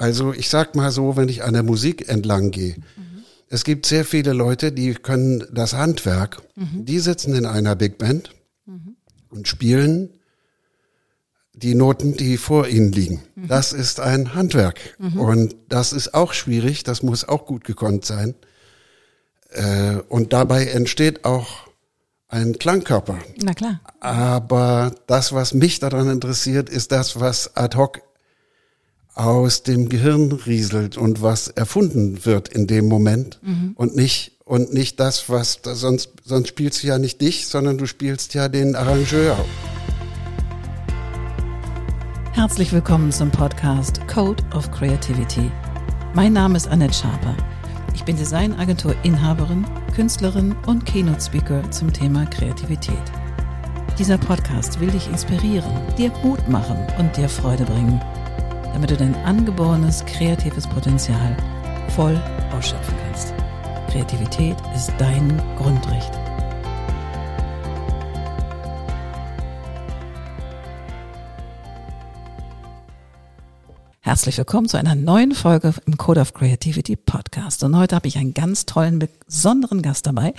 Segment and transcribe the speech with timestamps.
[0.00, 3.22] Also ich sag mal so, wenn ich an der Musik entlang gehe, mhm.
[3.48, 6.86] es gibt sehr viele Leute, die können das Handwerk, mhm.
[6.86, 8.30] die sitzen in einer Big Band
[8.64, 8.96] mhm.
[9.28, 10.14] und spielen
[11.52, 13.20] die Noten, die vor ihnen liegen.
[13.36, 14.78] Das ist ein Handwerk.
[15.18, 18.34] Und das ist auch schwierig, das muss auch gut gekonnt sein.
[19.50, 21.68] Äh, und dabei entsteht auch
[22.28, 23.18] ein Klangkörper.
[23.42, 23.82] Na klar.
[24.00, 28.00] Aber das, was mich daran interessiert, ist das, was ad hoc
[29.14, 33.72] aus dem Gehirn rieselt und was erfunden wird in dem Moment mhm.
[33.74, 37.86] und nicht und nicht das, was sonst sonst spielst du ja nicht dich, sondern du
[37.86, 39.36] spielst ja den Arrangeur.
[42.32, 45.50] Herzlich willkommen zum Podcast Code of Creativity.
[46.14, 47.36] Mein Name ist Annette Schaper.
[47.94, 52.96] Ich bin Designagentur-Inhaberin, Künstlerin und Keynote-Speaker zum Thema Kreativität.
[53.98, 58.00] Dieser Podcast will dich inspirieren, dir Mut machen und dir Freude bringen,
[58.72, 61.36] damit du dein angeborenes kreatives Potenzial
[61.94, 62.20] voll
[62.52, 63.34] ausschöpfen kannst.
[63.88, 66.12] Kreativität ist dein Grundrecht.
[74.10, 77.62] Herzlich willkommen zu einer neuen Folge im Code of Creativity Podcast.
[77.62, 80.34] Und heute habe ich einen ganz tollen, besonderen Gast dabei,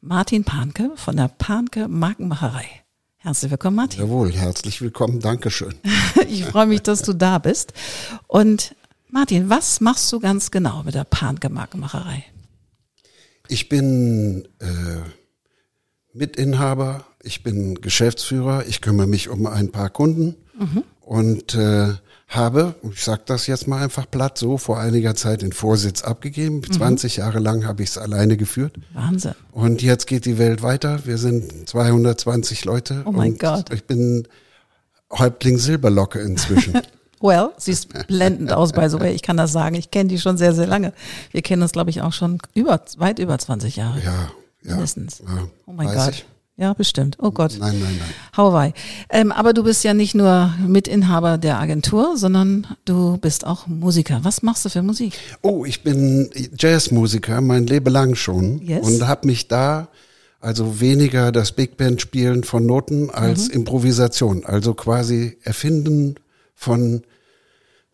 [0.00, 2.64] Martin Panke von der Panke Markenmacherei.
[3.22, 4.00] Herzlich willkommen, Martin.
[4.00, 5.74] Jawohl, herzlich willkommen, Dankeschön.
[6.26, 7.74] ich freue mich, dass du da bist.
[8.28, 8.74] Und
[9.10, 12.24] Martin, was machst du ganz genau mit der Panke Markenmacherei?
[13.46, 15.02] Ich bin äh,
[16.14, 20.82] Mitinhaber, ich bin Geschäftsführer, ich kümmere mich um ein paar Kunden mhm.
[21.02, 21.92] und äh,
[22.30, 26.56] habe, ich sage das jetzt mal einfach platt so, vor einiger Zeit den Vorsitz abgegeben.
[26.56, 26.72] Mhm.
[26.72, 28.76] 20 Jahre lang habe ich es alleine geführt.
[28.94, 29.34] Wahnsinn.
[29.52, 31.00] Und jetzt geht die Welt weiter.
[31.04, 33.02] Wir sind 220 Leute.
[33.04, 33.72] Oh mein Gott.
[33.72, 34.28] Ich bin
[35.12, 36.80] Häuptling Silberlocke inzwischen.
[37.22, 38.98] Well, siehst blendend aus bei so.
[39.02, 39.74] Ich kann das sagen.
[39.74, 40.94] Ich kenne die schon sehr, sehr lange.
[41.32, 44.00] Wir kennen uns, glaube ich, auch schon über, weit über 20 Jahre.
[44.02, 44.30] Ja,
[44.62, 44.70] ja.
[44.76, 45.18] Mindestens.
[45.18, 46.12] Ja, oh mein Gott.
[46.12, 46.24] Ich.
[46.60, 47.16] Ja, bestimmt.
[47.18, 47.56] Oh Gott.
[47.58, 48.10] Nein, nein, nein.
[48.36, 48.74] Hawaii.
[49.08, 54.20] Ähm, aber du bist ja nicht nur Mitinhaber der Agentur, sondern du bist auch Musiker.
[54.24, 55.14] Was machst du für Musik?
[55.40, 58.60] Oh, ich bin Jazzmusiker, mein Leben lang schon.
[58.60, 58.86] Yes.
[58.86, 59.88] Und habe mich da
[60.42, 63.54] also weniger das Big Band spielen von Noten als mhm.
[63.54, 64.44] Improvisation.
[64.44, 66.16] Also quasi Erfinden
[66.54, 67.04] von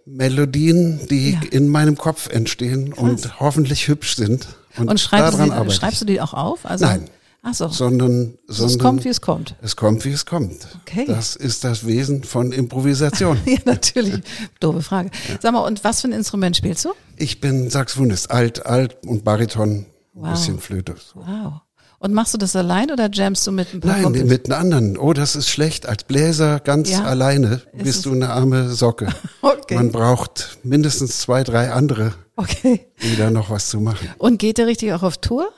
[0.06, 1.40] Melodien, die ja.
[1.52, 2.98] in meinem Kopf entstehen Krass.
[2.98, 4.48] und hoffentlich hübsch sind.
[4.76, 6.66] Und, und schreibst, du, schreibst du die auch auf?
[6.66, 7.08] Also Nein.
[7.48, 7.68] Ach so.
[7.68, 9.54] sondern, sondern es kommt, wie es kommt.
[9.62, 10.66] Es kommt, wie es kommt.
[10.82, 11.04] Okay.
[11.06, 13.38] Das ist das Wesen von Improvisation.
[13.46, 14.20] ja, natürlich.
[14.58, 15.10] Doofe Frage.
[15.28, 15.36] Ja.
[15.40, 16.88] Sag mal, und was für ein Instrument spielst du?
[17.16, 20.24] Ich bin Saxophonist, alt, alt und Bariton, wow.
[20.26, 20.96] ein bisschen Flöte.
[20.96, 21.20] So.
[21.20, 21.60] Wow.
[22.00, 24.28] Und machst du das allein oder jammst du mit ein paar Nein, Kumpels?
[24.28, 24.98] mit einem anderen.
[24.98, 25.86] Oh, das ist schlecht.
[25.88, 27.04] Als Bläser ganz ja.
[27.04, 29.06] alleine bist du eine arme Socke.
[29.40, 29.76] okay.
[29.76, 32.88] Man braucht mindestens zwei, drei andere, okay.
[33.04, 34.08] die da noch was zu machen.
[34.18, 35.48] Und geht der richtig auch auf Tour?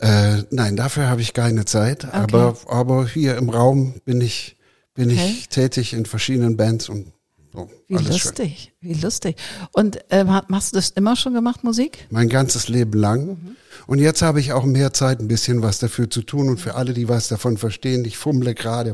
[0.00, 2.04] Äh, nein, dafür habe ich keine Zeit.
[2.04, 2.16] Okay.
[2.16, 4.56] Aber, aber hier im Raum bin ich,
[4.94, 5.26] bin okay.
[5.30, 7.12] ich tätig in verschiedenen Bands und
[7.52, 7.68] so.
[7.88, 8.90] Wie lustig, schön.
[8.90, 9.36] wie lustig.
[9.72, 12.06] Und äh, hast du das immer schon gemacht, Musik?
[12.10, 13.26] Mein ganzes Leben lang.
[13.26, 13.56] Mhm.
[13.86, 16.48] Und jetzt habe ich auch mehr Zeit, ein bisschen was dafür zu tun.
[16.48, 18.92] Und für alle, die was davon verstehen, ich fummle gerade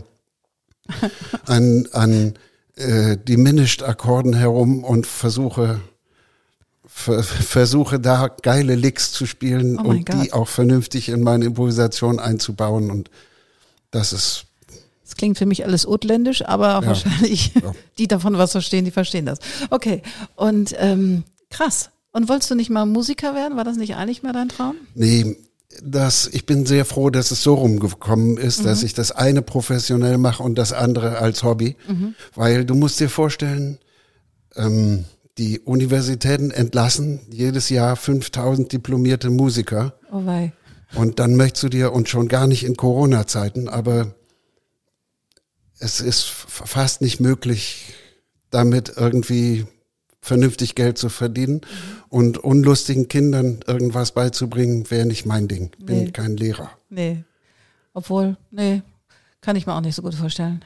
[1.44, 2.34] an, an
[2.76, 5.80] äh, Diminished-Akkorden herum und versuche
[6.96, 12.90] versuche da geile Licks zu spielen oh und die auch vernünftig in meine Improvisation einzubauen
[12.90, 13.10] und
[13.90, 14.46] das ist
[15.04, 16.86] das klingt für mich alles otländisch, aber ja.
[16.86, 17.72] wahrscheinlich ja.
[17.98, 19.38] die davon was verstehen, die verstehen das.
[19.70, 20.02] Okay,
[20.34, 21.90] und ähm, krass.
[22.10, 23.56] Und wolltest du nicht mal Musiker werden?
[23.56, 24.74] War das nicht eigentlich mal dein Traum?
[24.94, 25.36] Nee,
[25.80, 28.64] das, ich bin sehr froh, dass es so rumgekommen ist, mhm.
[28.64, 31.76] dass ich das eine professionell mache und das andere als Hobby.
[31.86, 32.16] Mhm.
[32.34, 33.78] Weil du musst dir vorstellen,
[34.56, 35.04] ähm,
[35.38, 39.98] die Universitäten entlassen jedes Jahr 5000 diplomierte Musiker.
[40.10, 40.52] Oh wei.
[40.94, 44.14] Und dann möchtest du dir, und schon gar nicht in Corona-Zeiten, aber
[45.78, 47.94] es ist fast nicht möglich,
[48.50, 49.66] damit irgendwie
[50.20, 51.56] vernünftig Geld zu verdienen.
[51.56, 51.96] Mhm.
[52.08, 55.70] Und unlustigen Kindern irgendwas beizubringen, wäre nicht mein Ding.
[55.78, 56.10] Bin nee.
[56.12, 56.70] kein Lehrer.
[56.88, 57.24] Nee.
[57.92, 58.82] Obwohl, nee,
[59.40, 60.64] kann ich mir auch nicht so gut vorstellen.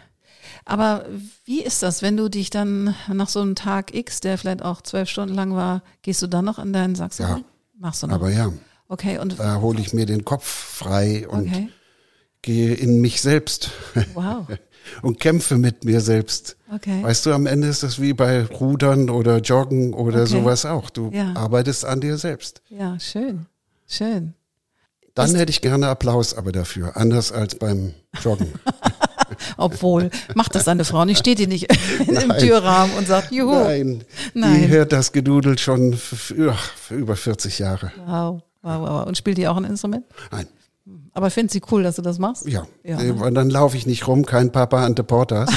[0.64, 1.06] Aber
[1.44, 4.82] wie ist das, wenn du dich dann nach so einem Tag X, der vielleicht auch
[4.82, 7.38] zwölf Stunden lang war, gehst du dann noch in deinen Saxophon?
[7.38, 7.44] Ja.
[7.78, 8.14] Machst du noch?
[8.16, 8.52] Aber ja.
[8.88, 9.38] Okay, und.
[9.38, 11.68] Da hole ich mir den Kopf frei und okay.
[12.42, 13.70] gehe in mich selbst.
[14.14, 14.46] Wow.
[15.02, 16.56] und kämpfe mit mir selbst.
[16.74, 17.02] Okay.
[17.02, 20.30] Weißt du, am Ende ist das wie bei Rudern oder Joggen oder okay.
[20.30, 20.90] sowas auch.
[20.90, 21.34] Du ja.
[21.34, 22.62] arbeitest an dir selbst.
[22.68, 23.46] Ja, schön.
[23.86, 24.34] Schön.
[25.14, 28.52] Dann ist hätte ich gerne Applaus aber dafür, anders als beim Joggen.
[29.56, 31.18] Obwohl, macht das deine Frau nicht?
[31.18, 31.66] Steht die nicht
[32.06, 32.30] im.
[32.38, 33.52] Türrahmen und sagt, juhu.
[33.52, 34.04] Nein,
[34.34, 34.60] Nein.
[34.62, 37.92] die hört das Gedudel schon für, für, über 40 Jahre.
[38.06, 39.06] Wow, wow, wow.
[39.06, 40.04] Und spielt die auch ein Instrument?
[40.30, 40.46] Nein,
[41.12, 42.46] Aber findet sie cool, dass du das machst?
[42.46, 42.66] ja.
[42.84, 43.14] Ja, ne?
[43.14, 45.50] Und dann laufe ich nicht rum, kein Papa Ante Portas.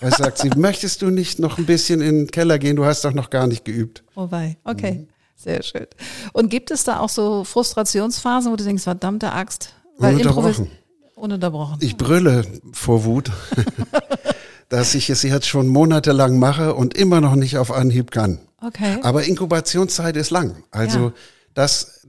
[0.00, 2.76] Weil sagt sie, möchtest du nicht noch ein bisschen in den Keller gehen?
[2.76, 4.02] Du hast doch noch gar nicht geübt.
[4.14, 4.92] Wobei, okay.
[4.92, 5.08] Mhm.
[5.36, 5.86] Sehr schön.
[6.32, 9.70] Und gibt es da auch so Frustrationsphasen, wo du denkst, verdammte Axt?
[9.98, 10.70] Improvis- Ununterbrochen.
[11.14, 11.78] Ununterbrochen.
[11.80, 13.30] Ich brülle vor Wut,
[14.68, 18.38] dass ich es jetzt schon monatelang mache und immer noch nicht auf Anhieb kann.
[18.60, 18.98] Okay.
[19.02, 20.64] Aber Inkubationszeit ist lang.
[20.70, 21.12] Also Ja.
[21.54, 22.06] das,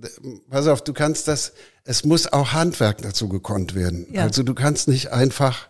[0.50, 1.54] pass auf, du kannst das,
[1.84, 4.08] es muss auch Handwerk dazu gekonnt werden.
[4.12, 4.24] Ja.
[4.24, 5.68] Also du kannst nicht einfach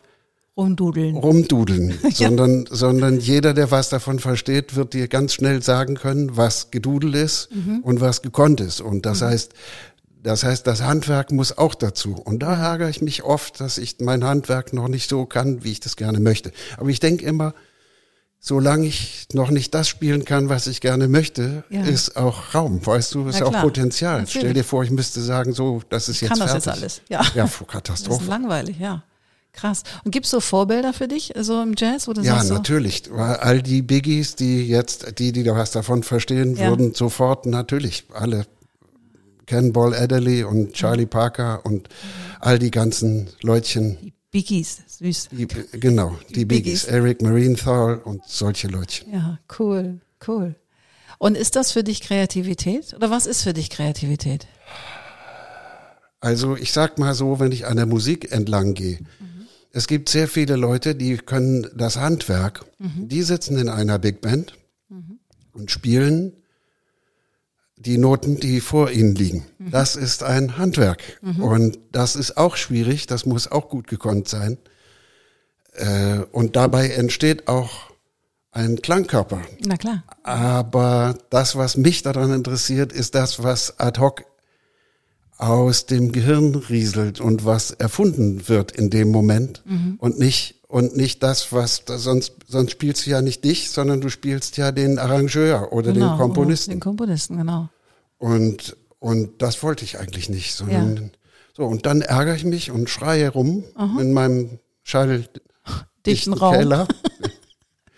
[0.55, 1.17] Rumdudeln.
[1.17, 6.71] rumdudeln, sondern, sondern jeder, der was davon versteht, wird dir ganz schnell sagen können, was
[6.71, 7.79] gedudelt ist Mhm.
[7.81, 8.79] und was gekonnt ist.
[8.79, 9.51] Und das heißt,
[10.25, 12.13] das heißt, das Handwerk muss auch dazu.
[12.15, 15.71] Und da ärgere ich mich oft, dass ich mein Handwerk noch nicht so kann, wie
[15.71, 16.51] ich das gerne möchte.
[16.77, 17.53] Aber ich denke immer,
[18.39, 21.81] solange ich noch nicht das spielen kann, was ich gerne möchte, Ja.
[21.83, 23.51] ist auch Raum, weißt du, ist auch.
[23.61, 24.19] Potenzial.
[24.19, 24.37] Natürlich.
[24.41, 26.65] Stell dir vor, ich müsste sagen, so, das ist jetzt Kann das fertig.
[26.67, 27.01] jetzt alles?
[27.09, 27.21] Ja.
[27.33, 28.29] Ja, Das ist Katastrophe.
[28.29, 29.03] langweilig, ja.
[29.53, 29.83] Krass.
[30.03, 33.09] Und gibt's so Vorbilder für dich, so im Jazz, du Ja, so, natürlich.
[33.13, 36.67] All die Biggies, die jetzt, die, die da was davon verstehen, Ja.
[36.69, 38.45] würden sofort natürlich alle
[39.45, 41.89] Cannonball Adderley und Charlie Parker und
[42.39, 45.29] all die ganzen Leutchen, die Biggies, süß.
[45.31, 45.47] die,
[45.79, 46.47] genau, die, Biggies.
[46.47, 49.13] Biggies, Eric Marienthal und solche Leutchen.
[49.13, 50.55] Ja, cool, cool.
[51.17, 52.93] Und ist das für dich Kreativität?
[52.93, 54.47] Oder was ist für dich Kreativität?
[56.19, 58.99] Also ich sag mal so, wenn ich an der Musik entlang gehe,
[59.71, 64.57] es gibt sehr viele Leute, die können das Handwerk, die sitzen in einer Big Band
[65.53, 66.33] und spielen
[67.77, 69.45] die Noten, die vor ihnen liegen.
[69.59, 71.01] Das ist ein Handwerk.
[71.39, 74.57] Und das ist auch schwierig, das muss auch gut gekonnt sein.
[75.73, 77.89] Äh, Und dabei entsteht auch
[78.51, 79.41] ein Klangkörper.
[79.65, 80.03] Na klar.
[80.23, 84.23] Aber das, was mich daran interessiert, ist das, was ad hoc
[85.37, 89.63] aus dem Gehirn rieselt und was erfunden wird in dem Moment
[89.97, 94.09] und nicht und nicht das, was sonst sonst spielst du ja nicht dich, sondern du
[94.09, 97.69] spielst ja den Arrangeur oder Genau, den Komponisten Den Komponisten, genau.
[98.17, 101.11] und und das wollte ich eigentlich nicht, sondern
[101.55, 103.63] so und dann ärgere ich mich und schreie rum
[103.99, 105.41] in meinem schalldichten
[106.05, 106.53] Dichten Raum.
[106.53, 106.87] Keller.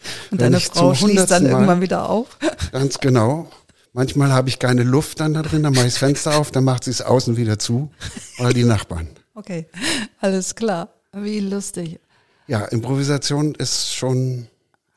[0.31, 2.37] Und deine Frau schließt dann Mal- irgendwann wieder auf.
[2.71, 3.49] Ganz genau.
[3.91, 6.63] Manchmal habe ich keine Luft dann da drin, dann mache ich das Fenster auf, dann
[6.63, 7.89] macht sie es außen wieder zu,
[8.37, 9.09] weil die Nachbarn.
[9.35, 9.67] Okay,
[10.21, 10.89] alles klar.
[11.13, 11.99] Wie lustig.
[12.47, 14.47] Ja, Improvisation ist schon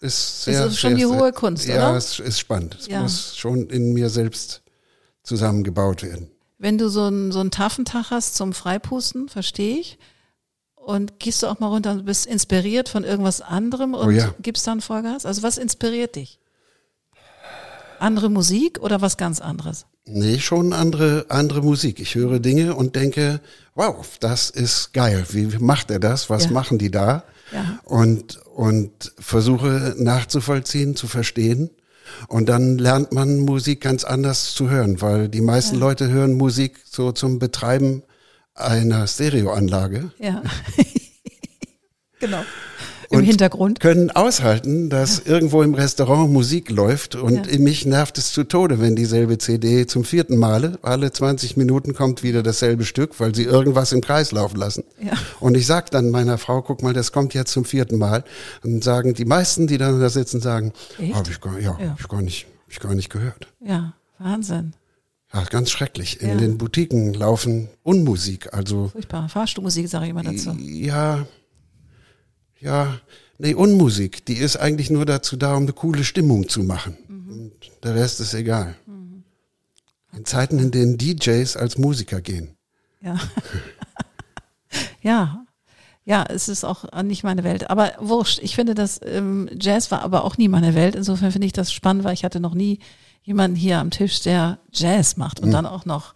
[0.01, 1.97] ist sehr, ist schon sehr, die sehr, hohe Kunst, ja, oder?
[1.99, 2.77] es ist spannend.
[2.81, 3.03] Es Ja.
[3.03, 4.63] muss schon in mir selbst
[5.23, 6.31] zusammengebaut werden.
[6.59, 9.99] Wenn du so einen, so einen taffen Tag hast zum Freipusten, verstehe ich.
[10.75, 14.35] Und gehst du auch mal runter und bist inspiriert von irgendwas anderem und Oh ja.
[14.41, 15.27] gibst dann Vollgas?
[15.27, 16.39] Also was inspiriert dich?
[17.99, 19.85] Andere Musik oder was ganz anderes?
[20.07, 22.01] Nee, schon andere, andere Musik.
[22.01, 23.41] Ich höre Dinge und denke,
[23.75, 25.27] wow, das ist geil.
[25.31, 26.31] Wie macht er das?
[26.31, 26.51] Was Ja.
[26.53, 27.25] machen die da?
[27.53, 27.81] Ja.
[27.85, 31.71] Und, und versuche nachzuvollziehen, zu verstehen.
[32.29, 36.81] Und dann lernt man Musik ganz anders zu hören, weil die meisten Leute hören Musik
[36.85, 38.03] so zum Betreiben
[38.55, 40.13] einer Stereoanlage.
[40.19, 40.43] Ja.
[42.21, 42.43] genau.
[43.13, 43.81] Im Und Hintergrund.
[43.81, 47.59] Können aushalten, dass irgendwo im Restaurant Musik läuft und Ja.
[47.59, 52.23] mich nervt es zu Tode, wenn dieselbe CD zum vierten Male, alle 20 Minuten kommt
[52.23, 54.85] wieder dasselbe Stück, weil sie irgendwas im Kreis laufen lassen.
[55.03, 55.15] Ja.
[55.41, 58.23] Und ich sag dann meiner Frau, guck mal, das kommt jetzt zum vierten Mal.
[58.63, 61.15] Und sagen die meisten, die dann da sitzen, sagen, Echt?
[61.17, 61.91] hab ich gar, ja, Ja.
[61.91, 63.49] Hab ich gar nicht, hab ich gar nicht gehört.
[63.61, 64.75] Ja, Wahnsinn.
[65.35, 66.21] Ja, ganz schrecklich.
[66.23, 66.35] In Ja.
[66.37, 69.29] den Boutiquen laufen Unmusik, also Furchtbar.
[69.29, 70.51] Fahrstuhlmusik sage ich immer dazu.
[70.61, 71.27] Ja,
[72.61, 72.99] ja,
[73.39, 76.97] nee, Unmusik, die ist eigentlich nur dazu da, um eine coole Stimmung zu machen.
[77.09, 77.53] Und
[77.83, 78.77] der Rest ist egal.
[80.17, 82.57] In Zeiten, in denen DJs als Musiker gehen.
[83.01, 83.19] Ja.
[85.03, 85.45] ja.
[86.05, 87.71] Ja, es ist auch nicht meine Welt.
[87.71, 88.41] Aber wurscht.
[88.43, 90.97] Ich finde, dass ähm, Jazz war aber auch nie meine Welt.
[90.97, 92.81] Insofern finde ich das spannend, weil ich hatte noch nie
[93.23, 96.15] jemanden hier am Tisch, der Jazz macht und dann auch noch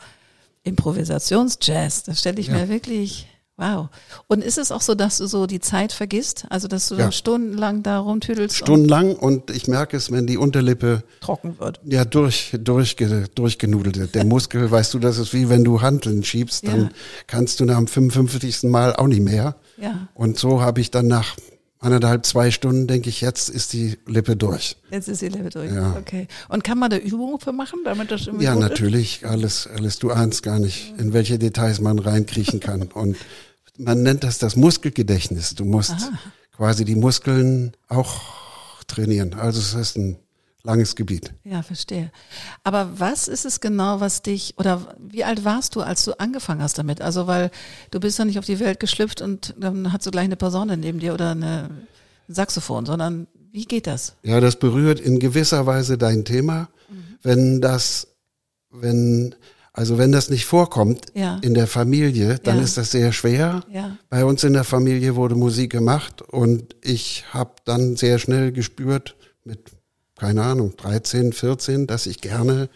[0.65, 2.03] Improvisationsjazz.
[2.05, 2.55] Das stelle ich Ja.
[2.55, 3.89] mir wirklich, wow.
[4.27, 6.47] Und ist es auch so, dass du so die Zeit vergisst?
[6.51, 7.03] Also, dass du Ja.
[7.05, 11.81] dann stundenlang da rumtüdelst Stundenlang und ich merke es, wenn die Unterlippe und trocken wird?
[11.85, 14.15] ja durch, durchge, durchgenudelt wird.
[14.15, 16.89] Der Muskel, weißt du, das ist wie wenn du Handeln schiebst, dann Ja.
[17.27, 18.65] kannst du nach dem 55.
[18.65, 19.57] Mal auch nicht mehr.
[19.77, 20.09] Ja.
[20.15, 21.37] Und so habe ich dann nach
[21.81, 24.77] anderthalb, zwei Stunden, denke ich, jetzt ist die Lippe durch.
[24.91, 25.73] Jetzt ist die Lippe durch.
[25.73, 25.97] Ja.
[25.99, 26.29] Okay.
[26.49, 29.27] Und kann man da Übungen für machen, damit das irgendwie Ja, natürlich.
[29.27, 29.99] Alles, alles.
[29.99, 32.83] Du ahnst gar nicht, in welche Details man reinkriechen kann.
[32.83, 33.17] Und
[33.77, 35.55] man nennt das das Muskelgedächtnis.
[35.55, 36.11] Du musst,
[36.57, 38.23] quasi die Muskeln auch
[38.87, 39.35] trainieren.
[39.35, 40.19] Also es ist ein
[40.65, 41.33] langes Gebiet.
[41.45, 42.11] Ja, verstehe.
[42.65, 46.63] Aber was ist es genau, was dich, oder wie alt warst du, als du angefangen
[46.63, 47.01] hast damit?
[47.01, 47.51] Also, weil
[47.91, 50.77] du bist ja nicht auf die Welt geschlüpft und dann hast du gleich eine Posaune
[50.77, 51.87] neben dir oder ein
[52.29, 54.17] Saxophon, sondern wie geht das?
[54.23, 56.69] Ja, das berührt in gewisser Weise dein Thema.
[56.89, 57.19] Mhm.
[57.23, 58.09] Wenn das,
[58.71, 59.35] wenn,
[59.73, 61.39] also wenn das nicht vorkommt ja.
[61.43, 62.63] in der Familie, dann ja.
[62.63, 63.63] ist das sehr schwer.
[63.71, 63.97] Ja.
[64.09, 69.15] Bei uns in der Familie wurde Musik gemacht und ich habe dann sehr schnell gespürt,
[69.45, 69.61] mit
[70.17, 72.69] keine Ahnung, 13, 14, dass ich gerne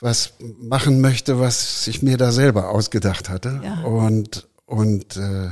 [0.00, 3.60] was machen möchte, was ich mir da selber ausgedacht hatte.
[3.64, 3.82] Ja.
[3.82, 5.50] Und, und, äh,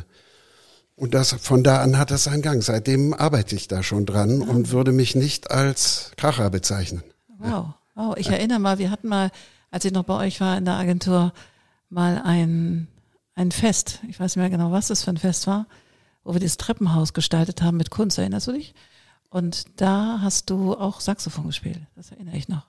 [0.96, 2.62] und das, von da an hat das seinen Gang.
[2.62, 4.46] Seitdem arbeite ich da schon dran ja.
[4.46, 7.02] und würde mich nicht als Kracher bezeichnen.
[7.38, 7.74] Wow.
[7.94, 8.16] Wow.
[8.16, 9.30] Ich erinnere mal, wir hatten mal,
[9.70, 11.32] als ich noch bei euch war in der Agentur,
[11.88, 12.88] mal ein,
[13.34, 14.00] ein Fest.
[14.08, 15.66] Ich weiß nicht mehr genau, was das für ein Fest war,
[16.22, 18.18] wo wir das Treppenhaus gestaltet haben mit Kunst.
[18.18, 18.74] Erinnerst du dich?
[19.34, 21.80] Und da hast du auch Saxophon gespielt.
[21.96, 22.68] Das erinnere ich noch.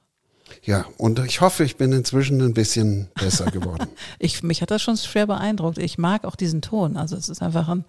[0.64, 3.88] Ja, und ich hoffe, ich bin inzwischen ein bisschen besser geworden.
[4.20, 5.78] ich, mich hat das schon schwer beeindruckt.
[5.78, 6.98] Ich mag auch diesen Ton.
[6.98, 7.86] Also es ist einfach ein,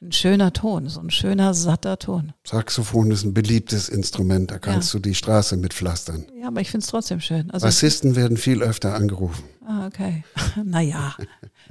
[0.00, 2.32] ein schöner Ton, so ein schöner, satter Ton.
[2.46, 5.00] Saxophon ist ein beliebtes Instrument, da kannst ja.
[5.00, 6.24] du die Straße mit pflastern.
[6.40, 7.50] Ja, aber ich finde es trotzdem schön.
[7.50, 9.44] Also Bassisten werden viel öfter angerufen.
[9.66, 10.24] Ah, okay.
[10.64, 11.14] naja,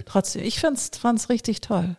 [0.06, 1.98] trotzdem, ich fand es richtig toll.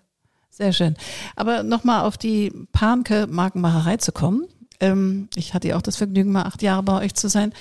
[0.57, 0.95] Sehr schön.
[1.35, 4.47] Aber nochmal auf die Panke Markenmacherei zu kommen.
[4.79, 7.53] Ähm, ich hatte ja auch das Vergnügen, mal acht Jahre bei euch zu sein.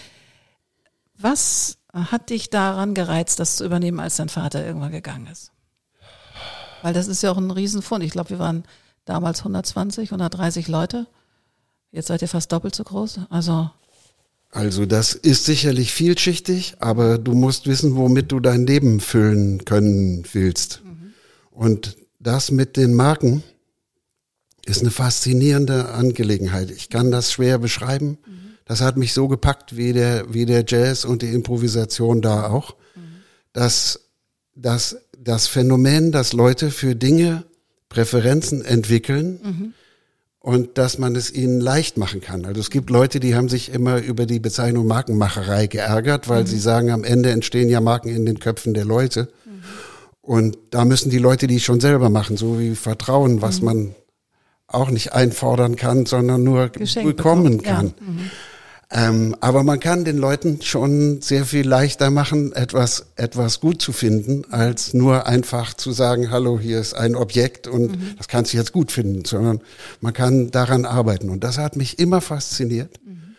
[1.17, 5.51] Was hat dich daran gereizt, das zu übernehmen, als dein Vater irgendwann gegangen ist?
[6.83, 8.03] Weil das ist ja auch ein Riesenfund.
[8.03, 8.63] Ich glaube, wir waren
[9.05, 11.07] damals 120, 130 Leute.
[11.91, 13.21] Jetzt seid ihr fast doppelt so groß.
[13.31, 13.71] Also
[14.51, 20.25] also das ist sicherlich vielschichtig, aber du musst wissen, womit du dein Leben füllen können
[20.31, 20.83] willst.
[20.85, 21.13] Mhm.
[21.49, 23.43] Und das mit den Marken
[24.65, 26.71] ist eine faszinierende Angelegenheit.
[26.71, 28.17] Ich kann das schwer beschreiben.
[28.65, 32.75] Das hat mich so gepackt wie der, wie der Jazz und die Improvisation da auch,
[33.51, 33.99] dass,
[34.55, 37.43] dass das Phänomen, dass Leute für Dinge
[37.89, 39.73] Präferenzen entwickeln mhm.
[40.39, 42.45] und dass man es ihnen leicht machen kann.
[42.45, 46.57] Also es gibt Leute, die haben sich immer über die Bezeichnung Markenmacherei geärgert, weil sie
[46.57, 49.29] sagen, am Ende entstehen ja Marken in den Köpfen der Leute.
[50.23, 53.65] Und da müssen die Leute die schon selber machen, so wie Vertrauen, was mhm.
[53.65, 53.95] man
[54.67, 57.63] auch nicht einfordern kann, sondern nur Geschenk bekommen bekommt.
[57.63, 57.93] kann.
[57.99, 58.11] Ja.
[58.11, 58.31] Mhm.
[58.95, 63.91] Ähm, aber man kann den Leuten schon sehr viel leichter machen, etwas, etwas gut zu
[63.91, 68.15] finden, als nur einfach zu sagen, hallo, hier ist ein Objekt und mhm.
[68.17, 69.59] das kannst du jetzt gut finden, sondern
[69.99, 71.29] man kann daran arbeiten.
[71.29, 72.99] Und das hat mich immer fasziniert.
[73.03, 73.35] Mhm.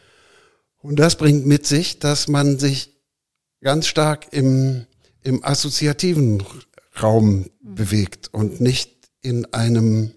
[0.82, 2.92] Und das bringt mit sich, dass man sich
[3.62, 4.84] ganz stark im,
[5.22, 6.42] im assoziativen
[7.02, 10.12] Raum bewegt und nicht in einem,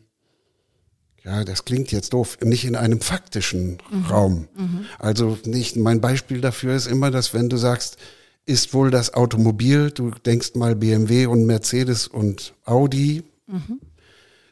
[1.24, 4.06] ja, das klingt jetzt doof, nicht in einem faktischen mhm.
[4.06, 4.48] Raum.
[4.56, 4.86] Mhm.
[5.00, 7.98] Also nicht, mein Beispiel dafür ist immer, dass wenn du sagst,
[8.46, 13.80] ist wohl das Automobil, du denkst mal BMW und Mercedes und Audi, mhm.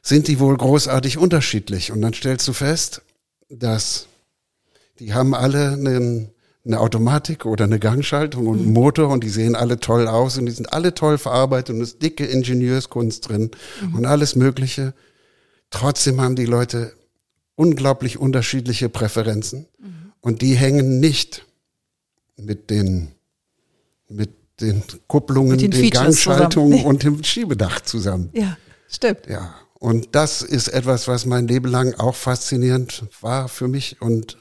[0.01, 1.91] sind die wohl großartig unterschiedlich.
[1.91, 3.01] Und dann stellst du fest,
[3.49, 4.07] dass
[4.99, 6.31] die haben alle einen
[6.65, 10.47] eine Automatik oder eine Gangschaltung und einen Motor und die sehen alle toll aus und
[10.47, 13.95] die sind alle toll verarbeitet und es ist dicke Ingenieurskunst drin mhm.
[13.95, 14.93] und alles Mögliche.
[15.69, 16.93] Trotzdem haben die Leute
[17.55, 20.11] unglaublich unterschiedliche Präferenzen mhm.
[20.21, 21.45] und die hängen nicht
[22.35, 23.11] mit den,
[24.09, 28.29] mit den Kupplungen, mit den, den Gangschaltungen und dem Schiebedach zusammen.
[28.33, 28.57] Ja,
[28.89, 29.27] stimmt.
[29.27, 29.53] Ja.
[29.75, 34.37] Und das ist etwas, was mein Leben lang auch faszinierend war für mich und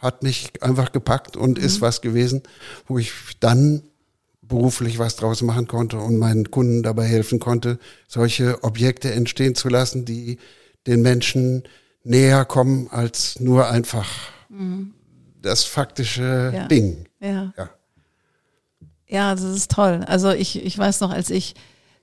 [0.00, 1.64] hat mich einfach gepackt und mhm.
[1.64, 2.42] ist was gewesen,
[2.86, 3.82] wo ich dann
[4.42, 7.78] beruflich was draus machen konnte und meinen Kunden dabei helfen konnte,
[8.08, 10.38] solche Objekte entstehen zu lassen, die
[10.86, 11.62] den Menschen
[12.02, 14.08] näher kommen als nur einfach
[14.48, 14.94] mhm.
[15.40, 16.66] das faktische ja.
[16.66, 17.06] Ding.
[17.20, 17.52] Ja.
[17.56, 17.70] ja.
[19.06, 20.04] Ja, das ist toll.
[20.06, 21.56] Also ich, ich weiß noch, als ich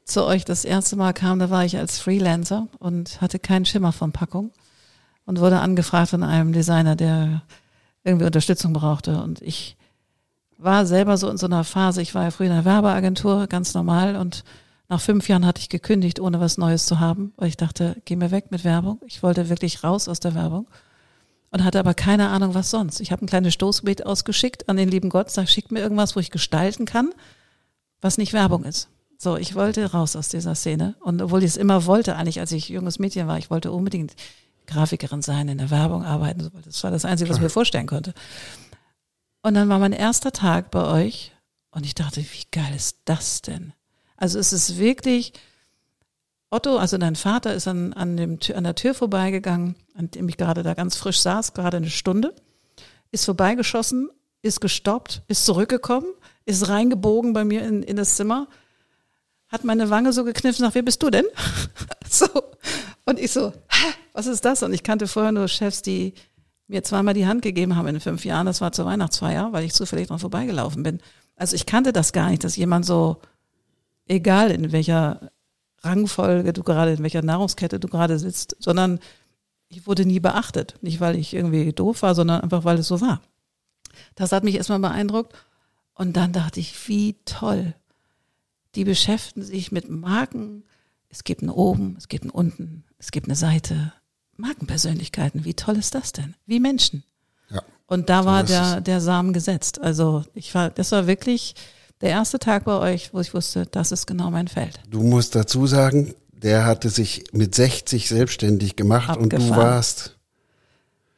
[0.04, 3.94] zu euch das erste Mal kam, da war ich als Freelancer und hatte keinen Schimmer
[3.94, 4.52] von Packung
[5.26, 7.44] und wurde angefragt von einem Designer, der
[8.08, 9.22] irgendwie Unterstützung brauchte.
[9.22, 9.78] Und ich
[10.58, 13.74] war selber so in so einer Phase, ich war ja früher in einer Werbeagentur, ganz
[13.74, 14.16] normal.
[14.16, 14.44] Und
[14.90, 18.16] nach fünf Jahren hatte ich gekündigt, ohne was Neues zu haben, weil ich dachte, geh
[18.16, 19.00] mir weg mit Werbung.
[19.06, 20.68] Ich wollte wirklich raus aus der Werbung
[21.52, 23.00] und hatte aber keine Ahnung, was sonst.
[23.00, 26.20] Ich habe ein kleines Stoßgebet ausgeschickt an den lieben Gott, sag, schick mir irgendwas, wo
[26.20, 27.12] ich gestalten kann,
[28.02, 28.90] was nicht Werbung ist.
[29.18, 30.96] So, ich wollte raus aus dieser Szene.
[31.00, 34.16] Und obwohl ich es immer wollte, eigentlich, als ich junges Mädchen war, ich wollte unbedingt
[34.68, 36.52] Grafikerin sein, in der Werbung arbeiten.
[36.66, 38.14] Das war das Einzige, was ich mir vorstellen konnte.
[39.42, 41.32] Und dann war mein erster Tag bei euch
[41.72, 43.74] und ich dachte, wie geil ist das denn?
[44.18, 45.34] Also es ist wirklich
[46.50, 50.38] Otto, also dein Vater, ist an, an, dem, an der Tür vorbeigegangen, an dem ich
[50.38, 52.34] gerade da ganz frisch saß, gerade eine Stunde,
[53.12, 54.10] ist vorbeigeschossen,
[54.42, 56.08] ist gestoppt, ist zurückgekommen,
[56.46, 58.48] ist reingebogen bei mir in, in das Zimmer,
[59.50, 61.26] hat meine Wange so gekniffen, sagt, wer bist du denn?
[62.10, 62.28] so.
[63.08, 63.54] Und ich so,
[64.12, 64.64] was ist das?
[64.64, 66.14] Und ich kannte vorher nur Chefs, die
[66.68, 68.46] mir zweimal die Hand gegeben haben in fünf Jahren.
[68.46, 71.00] Das war zur Weihnachtsfeier, weil ich zufällig dran vorbeigelaufen bin.
[71.38, 73.22] Also ich kannte das gar nicht, dass jemand so,
[74.08, 75.32] egal in welcher
[75.84, 79.00] Rangfolge du gerade, in welcher Nahrungskette du gerade sitzt, sondern
[79.70, 80.76] ich wurde nie beachtet.
[80.82, 83.22] Nicht, weil ich irgendwie doof war, sondern einfach, weil es so war.
[84.16, 85.34] Das hat mich erstmal beeindruckt.
[85.94, 87.74] Und dann dachte ich, wie toll.
[88.76, 90.66] Die beschäftigen sich mit Marken.
[91.10, 93.94] Es gibt einen oben, es gibt einen unten, es gibt eine Seite.
[94.38, 96.36] Markenpersönlichkeiten, wie toll ist das denn?
[96.46, 97.04] Wie Menschen.
[97.50, 97.64] Ja.
[97.88, 99.82] Und da war der, der Samen gesetzt.
[99.82, 101.56] Also ich war, das war wirklich,
[102.02, 104.80] der erste Tag bei euch, wo ich wusste, das ist genau mein Feld.
[104.90, 109.42] Du musst dazu sagen, der hatte sich mit 60 selbstständig gemacht Abgefahren.
[109.42, 110.17] und du warst.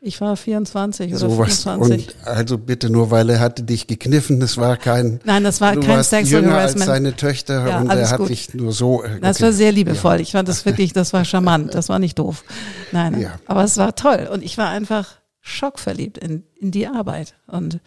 [0.01, 1.63] Ich war 24 oder sowas.
[1.63, 2.08] 25.
[2.08, 5.20] Und also bitte nur, weil er hatte dich gekniffen, das war kein.
[5.25, 6.82] Nein, das war kein Sexual jünger Harassment.
[6.82, 8.29] als seine Töchter ja, und er hat gut.
[8.29, 9.00] dich nur so.
[9.00, 9.20] Okay.
[9.22, 10.15] Das war sehr liebevoll.
[10.15, 10.22] Ja.
[10.22, 11.74] Ich fand das wirklich, das war charmant.
[11.74, 12.46] Das war nicht doof.
[12.94, 13.34] Nein, ja.
[13.46, 17.79] aber es war toll und ich war einfach schockverliebt in, in die Arbeit und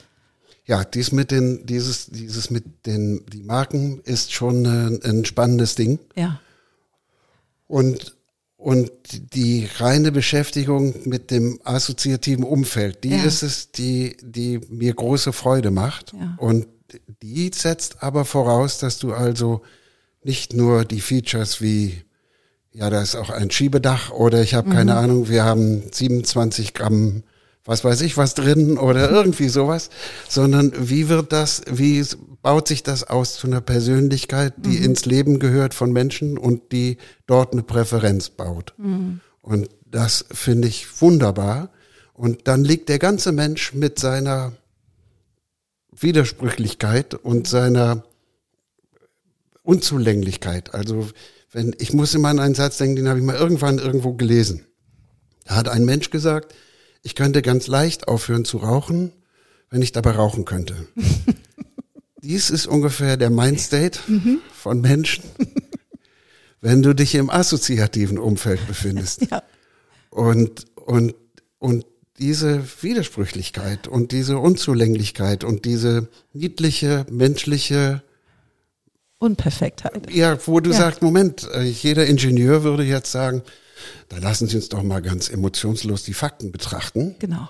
[0.64, 5.74] ja, dies mit den, dieses, dieses mit den, die Marken ist schon ein, ein spannendes
[5.74, 5.98] Ding.
[6.14, 6.40] Ja.
[7.66, 8.16] Und,
[8.62, 8.92] und
[9.34, 13.24] die reine Beschäftigung mit dem assoziativen Umfeld, die ja.
[13.24, 16.12] ist es, die, die mir große Freude macht.
[16.12, 16.36] Ja.
[16.38, 16.68] Und
[17.22, 19.62] die setzt aber voraus, dass du also
[20.22, 22.04] nicht nur die Features wie
[22.74, 24.98] ja, da ist auch ein Schiebedach oder ich habe keine mhm.
[24.98, 27.22] Ahnung, wir haben 27 Gramm
[27.64, 29.90] was weiß ich was drin oder irgendwie sowas,
[30.28, 32.04] sondern wie wird das, wie
[32.42, 34.84] baut sich das aus zu einer Persönlichkeit, die mhm.
[34.84, 38.74] ins Leben gehört von Menschen und die dort eine Präferenz baut.
[38.78, 39.20] Mhm.
[39.40, 41.70] Und das finde ich wunderbar.
[42.14, 44.52] Und dann liegt der ganze Mensch mit seiner
[45.96, 48.04] Widersprüchlichkeit und seiner
[49.62, 50.74] Unzulänglichkeit.
[50.74, 51.08] Also
[51.52, 54.66] wenn ich muss immer an einen Satz denken, den habe ich mal irgendwann irgendwo gelesen.
[55.44, 56.54] Da hat ein Mensch gesagt,
[57.02, 59.12] ich könnte ganz leicht aufhören zu rauchen,
[59.70, 60.86] wenn ich dabei rauchen könnte.
[62.22, 64.38] Dies ist ungefähr der Mindstate mhm.
[64.54, 65.24] von Menschen,
[66.60, 69.26] wenn du dich im assoziativen Umfeld befindest.
[69.30, 69.42] Ja.
[70.10, 71.14] Und, und,
[71.58, 71.86] und
[72.18, 78.02] diese Widersprüchlichkeit und diese Unzulänglichkeit und diese niedliche menschliche
[79.18, 80.10] Unperfektheit.
[80.10, 80.76] Ja, wo du ja.
[80.76, 83.42] sagst, Moment, äh, jeder Ingenieur würde jetzt sagen,
[84.08, 87.16] da lassen Sie uns doch mal ganz emotionslos die Fakten betrachten.
[87.18, 87.48] Genau.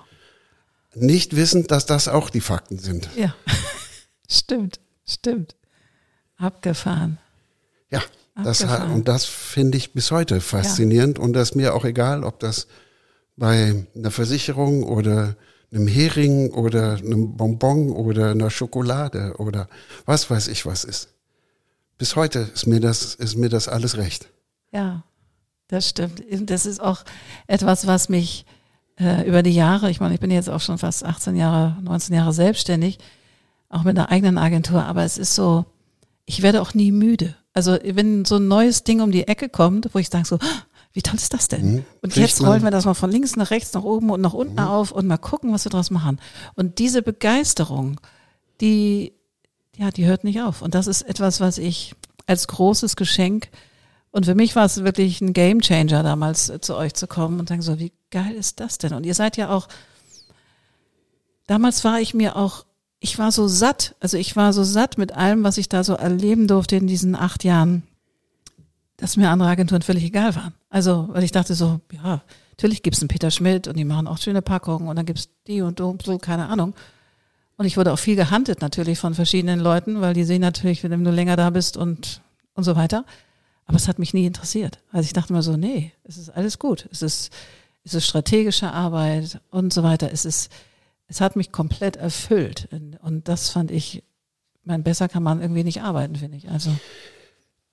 [0.95, 3.09] Nicht wissend, dass das auch die Fakten sind.
[3.15, 3.35] Ja,
[4.29, 5.55] stimmt, stimmt.
[6.37, 7.17] Abgefahren.
[7.89, 8.01] Ja,
[8.35, 11.23] das, und das finde ich bis heute faszinierend ja.
[11.23, 12.67] und das ist mir auch egal, ob das
[13.35, 15.35] bei einer Versicherung oder
[15.71, 19.67] einem Hering oder einem Bonbon oder einer Schokolade oder
[20.05, 21.09] was weiß ich was ist.
[21.97, 24.29] Bis heute ist mir das, ist mir das alles recht.
[24.71, 25.03] Ja,
[25.73, 26.23] das stimmt.
[26.29, 27.03] Das ist auch
[27.47, 28.45] etwas, was mich
[28.99, 32.15] äh, über die Jahre, ich meine, ich bin jetzt auch schon fast 18 Jahre, 19
[32.15, 32.99] Jahre selbstständig,
[33.69, 35.65] auch mit einer eigenen Agentur, aber es ist so,
[36.25, 37.35] ich werde auch nie müde.
[37.53, 40.39] Also wenn so ein neues Ding um die Ecke kommt, wo ich sage so,
[40.93, 41.73] wie toll ist das denn?
[41.73, 41.85] Mhm.
[42.01, 44.53] Und jetzt rollen wir das mal von links nach rechts, nach oben und nach unten
[44.61, 44.67] mhm.
[44.67, 46.19] auf und mal gucken, was wir draus machen.
[46.53, 47.99] Und diese Begeisterung,
[48.61, 49.13] die,
[49.75, 50.61] ja, die hört nicht auf.
[50.61, 51.95] Und das ist etwas, was ich
[52.27, 53.49] als großes Geschenk
[54.13, 57.49] und für mich war es wirklich ein Gamechanger damals äh, zu euch zu kommen und
[57.49, 58.93] sagen so, wie geil ist das denn?
[58.93, 59.67] Und ihr seid ja auch,
[61.47, 62.63] damals war ich mir auch,
[62.99, 65.95] ich war so satt, also ich war so satt mit allem, was ich da so
[65.95, 67.81] erleben durfte in diesen acht Jahren,
[68.97, 70.53] dass mir andere Agenturen völlig egal waren.
[70.69, 72.21] Also, weil ich dachte so, ja,
[72.51, 75.63] natürlich gibt's einen Peter Schmidt und die machen auch schöne Packungen und dann gibt's die
[75.63, 76.75] und so, keine Ahnung.
[77.57, 81.03] Und ich wurde auch viel gehandelt natürlich von verschiedenen Leuten, weil die sehen natürlich, wenn
[81.03, 82.21] du länger da bist und,
[82.53, 83.05] und so weiter.
[83.65, 84.79] Aber es hat mich nie interessiert.
[84.91, 86.87] Also ich dachte mir so, nee, es ist alles gut.
[86.91, 87.31] Es ist,
[87.83, 90.11] es ist strategische Arbeit und so weiter.
[90.11, 90.51] Es ist,
[91.07, 92.67] es hat mich komplett erfüllt.
[93.01, 94.03] Und das fand ich,
[94.63, 96.49] mein, besser kann man irgendwie nicht arbeiten, finde ich.
[96.49, 96.71] Also.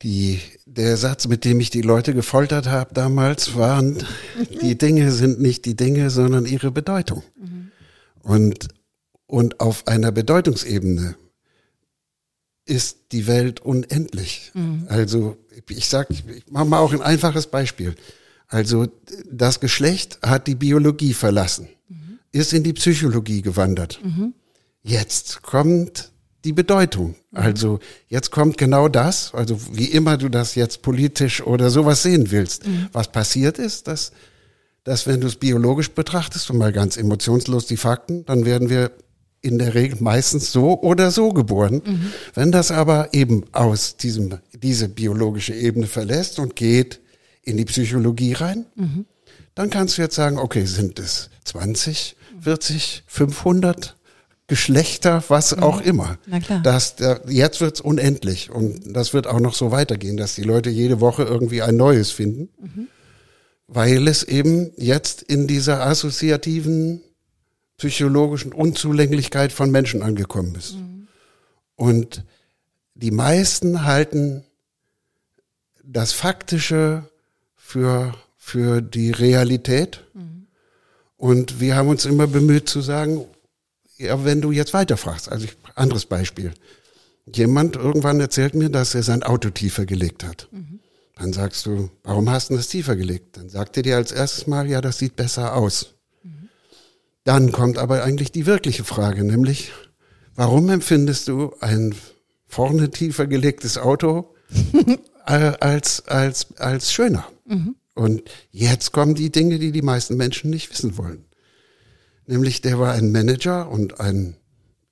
[0.03, 3.99] Die, der Satz, mit dem ich die Leute gefoltert habe damals, waren,
[4.63, 7.23] die Dinge sind nicht die Dinge, sondern ihre Bedeutung.
[7.37, 7.71] Mhm.
[8.23, 8.69] Und,
[9.27, 11.17] und auf einer Bedeutungsebene
[12.65, 14.53] ist die Welt unendlich.
[14.55, 14.87] Mhm.
[14.89, 15.37] Also
[15.69, 17.95] ich sag, ich mache mal auch ein einfaches Beispiel.
[18.49, 18.89] Also
[19.31, 22.19] das Geschlecht hat die Biologie verlassen, mhm.
[22.33, 24.01] ist in die Psychologie gewandert.
[24.03, 24.35] Mhm.
[24.83, 26.11] Jetzt kommt
[26.45, 27.15] die Bedeutung.
[27.33, 32.31] Also jetzt kommt genau das, also wie immer du das jetzt politisch oder sowas sehen
[32.31, 32.67] willst.
[32.67, 32.89] Mhm.
[32.93, 34.13] Was passiert ist, dass,
[34.85, 38.91] dass wenn du es biologisch betrachtest und mal ganz emotionslos die Fakten, dann werden wir
[39.43, 41.83] in der Regel meistens so oder so geboren.
[41.85, 42.13] Mhm.
[42.35, 47.01] Wenn das aber eben aus diesem, diese biologische Ebene verlässt und geht
[47.43, 49.07] in die Psychologie rein, mhm.
[49.55, 53.97] dann kannst du jetzt sagen, okay, sind es 20, 40, 500?
[54.47, 55.63] Geschlechter, was mhm.
[55.63, 56.19] auch immer.
[56.27, 56.61] Na klar.
[56.65, 56.97] Das,
[57.29, 61.23] jetzt wird's unendlich und das wird auch noch so weitergehen, dass die Leute jede Woche
[61.23, 62.89] irgendwie ein neues finden, mhm.
[63.69, 67.01] weil es eben jetzt in dieser assoziativen
[67.81, 70.75] psychologischen Unzulänglichkeit von Menschen angekommen ist.
[70.75, 71.09] Mhm.
[71.77, 72.25] Und
[72.95, 74.45] die meisten halten
[75.83, 77.09] das Faktische
[77.57, 80.05] für, für die Realität.
[80.13, 80.47] Mhm.
[81.17, 83.25] Und wir haben uns immer bemüht zu sagen,
[83.97, 86.53] ja, wenn du jetzt weiterfragst, also ich, anderes Beispiel.
[87.33, 90.49] Jemand irgendwann erzählt mir, dass er sein Auto tiefer gelegt hat.
[90.51, 90.81] Mhm.
[91.17, 93.39] Dann sagst du, warum hast du das tiefer gelegt?
[93.39, 95.95] Dann sagt er dir als erstes Mal, ja, das sieht besser aus.
[97.21, 97.25] Mhm.
[97.25, 99.73] Dann kommt aber eigentlich die wirkliche Frage, nämlich,
[100.35, 101.95] warum empfindest du ein
[102.47, 104.35] vorne tiefer gelegtes Auto
[105.25, 107.27] als, als, als schöner?
[107.47, 107.77] Mhm.
[107.95, 111.27] Und jetzt kommen die Dinge, die die meisten Menschen nicht wissen wollen.
[112.27, 114.37] Nämlich der war ein Manager und ein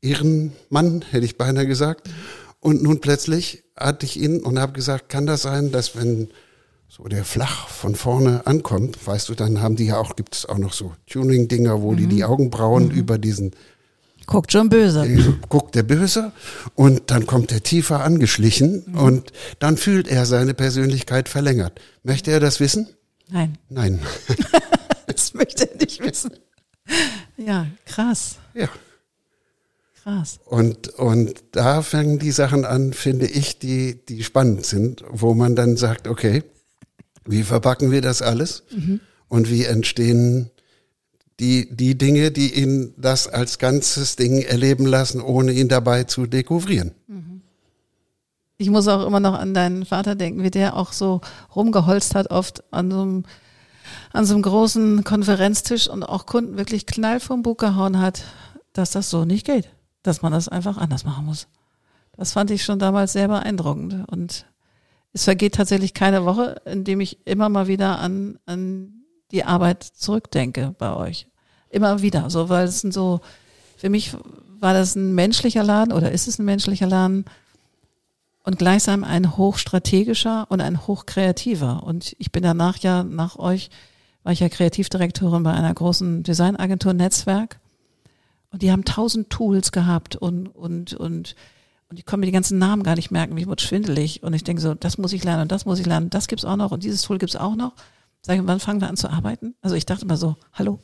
[0.03, 2.11] Ehrenmann, hätte ich beinahe gesagt.
[2.61, 6.29] Und nun plötzlich hatte ich ihn und habe gesagt, kann das sein, dass wenn
[6.89, 10.47] so der flach von vorne ankommt, weißt du, dann haben die ja auch, gibt es
[10.47, 11.97] auch noch so Tuning-Dinger, wo mhm.
[11.97, 12.91] die die Augenbrauen mhm.
[12.91, 13.53] über diesen
[14.27, 15.07] Guckt schon böse.
[15.07, 16.33] Äh, guckt der böse
[16.75, 18.99] und dann kommt er tiefer angeschlichen mhm.
[18.99, 21.81] und dann fühlt er seine Persönlichkeit verlängert.
[22.03, 22.89] Möchte er das wissen?
[23.31, 23.57] Nein.
[23.71, 24.01] Nein.
[25.07, 26.31] das möchte er nicht wissen.
[27.39, 28.37] Ja, krass.
[28.53, 28.69] Ja.
[30.03, 30.41] Krass.
[30.45, 35.57] Und, und da fangen die Sachen an, finde ich, die, die spannend sind, wo man
[35.57, 36.45] dann sagt, okay,
[37.29, 38.65] wie verpacken wir das alles?
[38.71, 39.01] Mhm.
[39.29, 40.51] Und wie entstehen
[41.41, 46.27] die, die Dinge, die ihn das als ganzes Ding erleben lassen, ohne ihn dabei zu
[46.27, 46.93] dekouvrieren.
[47.07, 47.43] Mhm.
[48.57, 51.21] Ich muss auch immer noch an deinen Vater denken, wie der auch so
[51.55, 53.25] rumgeholzt hat, oft an so einem
[54.13, 58.25] an so einem großen Konferenztisch und auch Kunden wirklich Knall vom Bug gehauen hat,
[58.73, 59.71] dass das so nicht geht,
[60.03, 61.47] dass man das einfach anders machen muss.
[62.17, 64.47] Das fand ich schon damals sehr beeindruckend und
[65.13, 69.83] es vergeht tatsächlich keine Woche, in dem ich immer mal wieder an, an die Arbeit
[69.83, 71.27] zurückdenke bei euch.
[71.71, 73.21] Immer wieder, so, weil es sind so,
[73.77, 74.15] für mich
[74.61, 77.25] war das ein menschlicher Laden oder ist es ein menschlicher Laden
[78.43, 81.83] und gleichsam ein hochstrategischer und ein hochkreativer.
[81.83, 83.71] Und ich bin danach ja nach euch
[84.23, 87.61] war ich ja Kreativdirektorin bei einer großen Designagentur Netzwerk.
[88.51, 91.35] Und die haben tausend Tools gehabt und, und, und,
[91.91, 94.23] und ich konnte mir die ganzen Namen gar nicht merken, wie wurde schwindelig.
[94.23, 96.45] Und ich denke so, das muss ich lernen und das muss ich lernen, das gibt's
[96.45, 97.73] auch noch und dieses Tool gibt's auch noch.
[98.21, 99.55] Sag ich, wann fangen wir an zu arbeiten?
[99.63, 100.81] Also ich dachte immer so, hallo.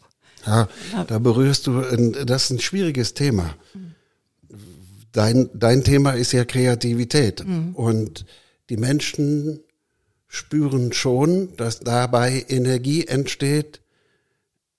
[0.46, 0.68] Ja,
[1.06, 3.54] da berührst du, das ist ein schwieriges Thema.
[5.12, 7.46] Dein, dein Thema ist ja Kreativität.
[7.46, 7.74] Mhm.
[7.74, 8.26] Und
[8.68, 9.60] die Menschen
[10.28, 13.80] spüren schon, dass dabei Energie entsteht,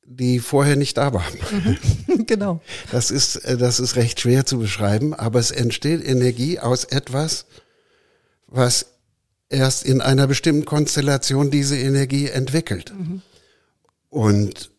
[0.06, 1.26] die vorher nicht da war.
[1.52, 2.26] Mhm.
[2.28, 2.62] genau.
[2.92, 7.46] Das ist, äh, das ist recht schwer zu beschreiben, aber es entsteht Energie aus etwas,
[8.48, 8.88] was
[9.50, 12.94] erst in einer bestimmten Konstellation diese Energie entwickelt.
[12.98, 13.22] Mhm.
[14.10, 14.72] Und,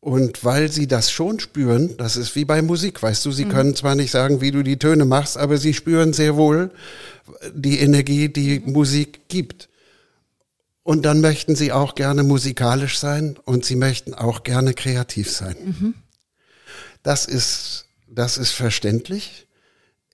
[0.00, 3.50] und weil sie das schon spüren, das ist wie bei Musik, weißt du, sie mhm.
[3.50, 6.70] können zwar nicht sagen, wie du die Töne machst, aber sie spüren sehr wohl
[7.52, 8.72] die Energie, die mhm.
[8.72, 9.68] Musik gibt.
[10.88, 15.54] Und dann möchten sie auch gerne musikalisch sein und sie möchten auch gerne kreativ sein.
[15.62, 15.94] Mhm.
[17.02, 19.46] Das ist, das ist verständlich,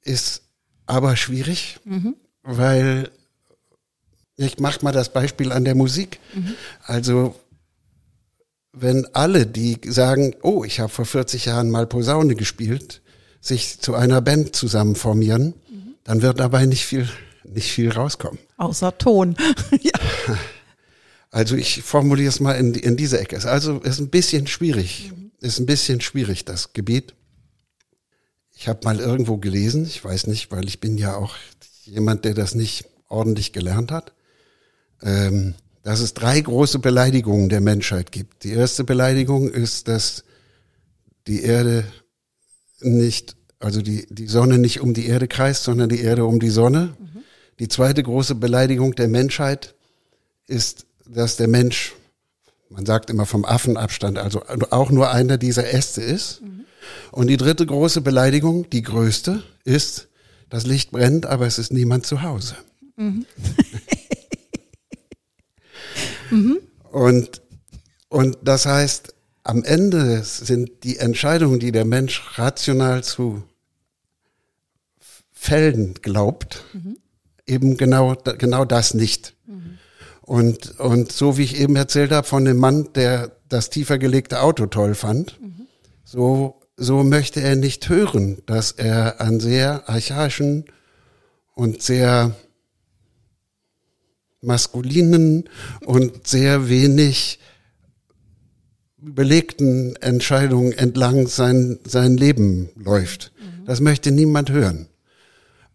[0.03, 0.43] ist
[0.87, 2.17] aber schwierig, mhm.
[2.43, 3.13] weil
[4.37, 6.19] ich mach mal das Beispiel an der Musik.
[6.35, 6.55] Mhm.
[6.83, 7.37] Also
[8.73, 13.01] wenn alle, die sagen, oh, ich habe vor 40 Jahren mal Posaune gespielt,
[13.41, 15.95] sich zu einer Band zusammen formieren, mhm.
[16.03, 17.09] dann wird dabei nicht viel,
[17.45, 18.41] nicht viel rauskommen.
[18.57, 19.37] Außer Ton.
[19.81, 19.93] ja.
[21.35, 23.37] Also ich formuliere es mal in, in dieser Ecke.
[23.51, 25.11] Also ist ein bisschen schwierig.
[25.41, 27.17] Ist ein bisschen schwierig, das Gebiet.
[28.55, 31.35] Ich habe mal irgendwo gelesen, ich weiß nicht, weil ich bin ja auch
[31.87, 34.13] jemand, der das nicht ordentlich gelernt hat,
[35.03, 38.45] ähm, dass es drei große Beleidigungen der Menschheit gibt.
[38.45, 40.23] Die erste Beleidigung ist, dass
[41.27, 41.85] die Erde
[42.79, 46.51] nicht, also die, die Sonne nicht um die Erde kreist, sondern die Erde um die
[46.51, 46.97] Sonne.
[46.97, 47.25] Mhm.
[47.59, 49.75] Die zweite große Beleidigung der Menschheit
[50.47, 51.95] ist, dass der Mensch,
[52.69, 56.43] man sagt immer vom Affenabstand, also auch nur einer dieser Äste ist.
[56.43, 56.65] Mhm.
[57.13, 60.09] Und die dritte große Beleidigung, die größte, ist,
[60.51, 62.57] das Licht brennt, aber es ist niemand zu Hause.
[62.97, 63.27] Mhm.
[66.31, 66.59] mhm.
[66.91, 67.43] Und,
[68.09, 73.43] und das heißt, am Ende sind die Entscheidungen, die der Mensch rational zu
[75.33, 76.97] fällen glaubt, mhm.
[77.47, 79.35] eben genau, genau das nicht.
[79.47, 79.79] Mhm.
[80.25, 84.41] Und, und so wie ich eben erzählt habe von dem Mann, der das tiefer gelegte
[84.41, 85.67] Auto toll fand, mhm.
[86.03, 90.65] so, so möchte er nicht hören, dass er an sehr archaischen
[91.55, 92.35] und sehr
[94.41, 95.49] maskulinen
[95.85, 97.39] und sehr wenig
[99.03, 103.33] überlegten Entscheidungen entlang sein, sein Leben läuft.
[103.39, 103.67] Mhm.
[103.67, 104.89] Das möchte niemand hören.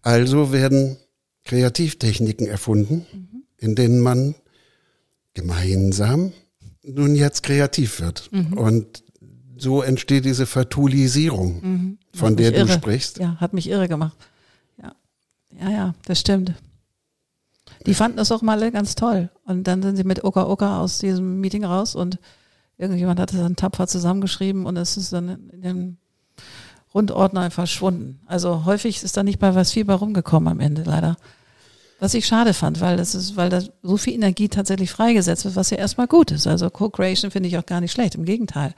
[0.02, 0.98] Also werden
[1.46, 3.39] Kreativtechniken erfunden, mhm.
[3.60, 4.36] In denen man
[5.34, 6.34] gemeinsam
[6.84, 8.30] nun jetzt kreativ wird.
[8.32, 8.54] Mhm.
[8.54, 9.04] Und
[9.58, 11.98] so entsteht diese Vertulisierung, mhm.
[12.14, 12.70] von der du irre.
[12.72, 13.20] sprichst.
[13.20, 14.18] Ja, hat mich irre gemacht.
[14.82, 14.96] Ja,
[15.62, 16.54] ja, ja das stimmt.
[17.86, 19.30] Die fanden das auch mal ganz toll.
[19.46, 22.20] Und dann sind sie mit Oka Oka aus diesem Meeting raus und
[22.78, 25.98] irgendjemand hat es dann tapfer zusammengeschrieben und es ist dann in dem
[26.94, 28.20] Rundordner verschwunden.
[28.26, 31.18] Also häufig ist da nicht bei was viel bei rumgekommen am Ende, leider.
[32.00, 35.56] Was ich schade fand, weil das ist, weil da so viel Energie tatsächlich freigesetzt wird,
[35.56, 36.48] was ja erstmal gut ist.
[36.48, 38.74] Also Co-Creation finde ich auch gar nicht schlecht, im Gegenteil.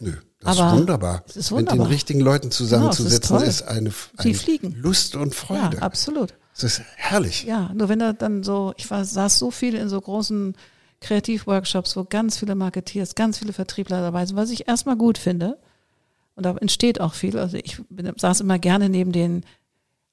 [0.00, 1.22] Nö, das Aber ist wunderbar.
[1.26, 1.76] Das ist wunderbar.
[1.76, 5.76] Mit den richtigen Leuten zusammenzusetzen genau, ist, ist, eine, eine Lust und Freude.
[5.76, 6.34] Ja, absolut.
[6.54, 7.44] Das ist herrlich.
[7.44, 10.54] Ja, nur wenn da dann so, ich war, saß so viel in so großen
[11.00, 15.58] Kreativworkshops, wo ganz viele Marketeers, ganz viele Vertriebler dabei sind, was ich erstmal gut finde.
[16.34, 17.38] Und da entsteht auch viel.
[17.38, 19.44] Also ich bin, saß immer gerne neben den,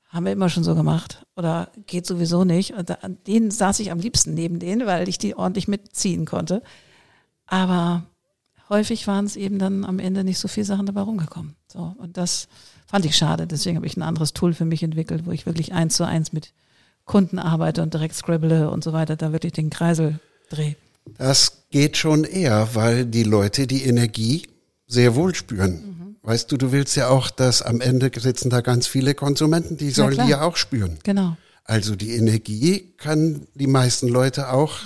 [0.10, 2.74] haben wir immer schon so gemacht oder geht sowieso nicht.
[2.74, 6.26] Und da, an denen saß ich am liebsten neben denen, weil ich die ordentlich mitziehen
[6.26, 6.62] konnte.
[7.46, 8.04] Aber
[8.70, 11.56] häufig waren es eben dann am Ende nicht so viele Sachen dabei rumgekommen.
[11.72, 12.48] So, und das
[12.88, 13.46] fand ich schade.
[13.46, 16.34] Deswegen habe ich ein anderes Tool für mich entwickelt, wo ich wirklich eins zu eins
[16.34, 16.54] mit
[17.06, 20.20] Kunden arbeite und direkt scribble und so weiter, da wirklich den Kreisel
[20.50, 20.76] drehe.
[21.18, 24.48] Das geht schon eher, weil die Leute die Energie
[24.88, 25.72] sehr wohl spüren.
[25.72, 26.09] Mhm.
[26.30, 29.90] Weißt du, du willst ja auch, dass am Ende sitzen da ganz viele Konsumenten, die
[29.90, 31.00] sollen die ja auch spüren.
[31.02, 31.36] Genau.
[31.64, 34.78] Also die Energie kann die meisten Leute auch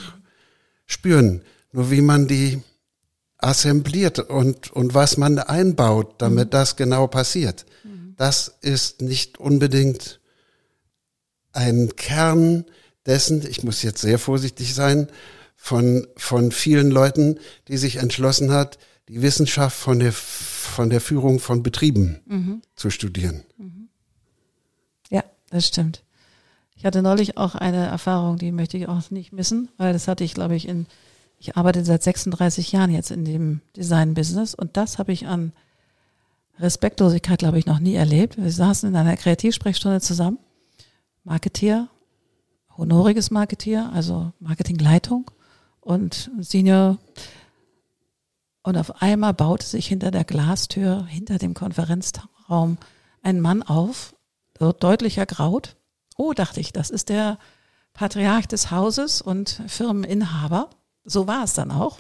[0.86, 1.42] spüren.
[1.74, 2.62] Nur wie man die
[3.40, 6.52] assembliert und, und was man einbaut, damit mhm.
[6.52, 7.66] das genau passiert.
[7.84, 8.14] Mhm.
[8.16, 10.22] Das ist nicht unbedingt
[11.52, 12.64] ein Kern
[13.06, 15.10] dessen, ich muss jetzt sehr vorsichtig sein,
[15.58, 18.78] von, von vielen Leuten, die sich entschlossen hat,
[19.10, 22.62] die Wissenschaft von der, von der Führung von Betrieben mhm.
[22.76, 23.44] zu studieren.
[23.58, 23.90] Mhm.
[25.10, 26.04] Ja, das stimmt.
[26.76, 30.24] Ich hatte neulich auch eine Erfahrung, die möchte ich auch nicht missen, weil das hatte
[30.24, 30.86] ich, glaube ich, in,
[31.38, 35.54] ich arbeite seit 36 Jahren jetzt in dem Design-Business und das habe ich an
[36.60, 38.38] Respektlosigkeit, glaube ich, noch nie erlebt.
[38.38, 40.40] Wir saßen in einer Kreativsprechstunde zusammen,
[41.24, 41.90] Marketeer,
[42.78, 45.32] honoriges Marketeer, also Marketingleitung
[45.80, 46.98] und Senior.
[48.64, 52.78] Und auf einmal baute sich hinter der Glastür, hinter dem Konferenzraum
[53.22, 54.16] ein Mann auf,
[54.80, 55.76] deutlich ergraut.
[56.16, 57.38] Oh, dachte ich, das ist der
[57.94, 60.70] Patriarch des Hauses und Firmeninhaber.
[61.04, 62.00] So war es dann auch.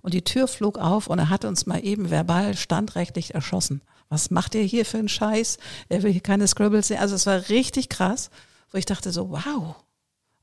[0.00, 3.82] Und die Tür flog auf und er hat uns mal eben verbal standrechtlich erschossen.
[4.08, 5.58] Was macht ihr hier für einen Scheiß?
[5.88, 6.98] Er will hier keine Scribbles sehen.
[6.98, 8.30] Also es war richtig krass,
[8.70, 9.76] wo ich dachte so, wow,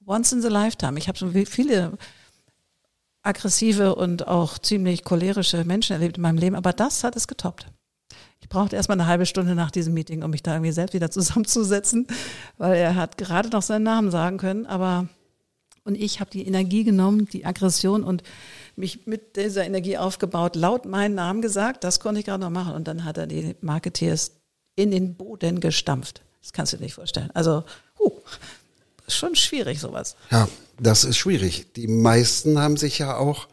[0.06, 0.98] once in the lifetime.
[0.98, 1.98] Ich habe schon viele
[3.22, 7.68] aggressive und auch ziemlich cholerische Menschen erlebt in meinem Leben, aber das hat es getoppt.
[8.42, 11.12] Ich brauchte erstmal eine halbe Stunde nach diesem Meeting, um mich da irgendwie selbst wieder
[11.12, 12.08] zusammenzusetzen,
[12.58, 15.08] weil er hat gerade noch seinen Namen sagen können, aber
[15.86, 18.22] und ich habe die Energie genommen, die Aggression und
[18.76, 22.74] mich mit dieser Energie aufgebaut, laut meinen Namen gesagt, das konnte ich gerade noch machen
[22.74, 24.34] und dann hat er die Marketeers
[24.76, 26.22] in den Boden gestampft.
[26.42, 27.32] Das kannst du dir nicht vorstellen.
[27.34, 27.64] Also,
[27.98, 28.22] huh,
[29.16, 30.16] schon schwierig sowas.
[30.32, 30.48] Ja,
[30.80, 31.74] das ist schwierig.
[31.74, 33.48] Die meisten haben sich ja auch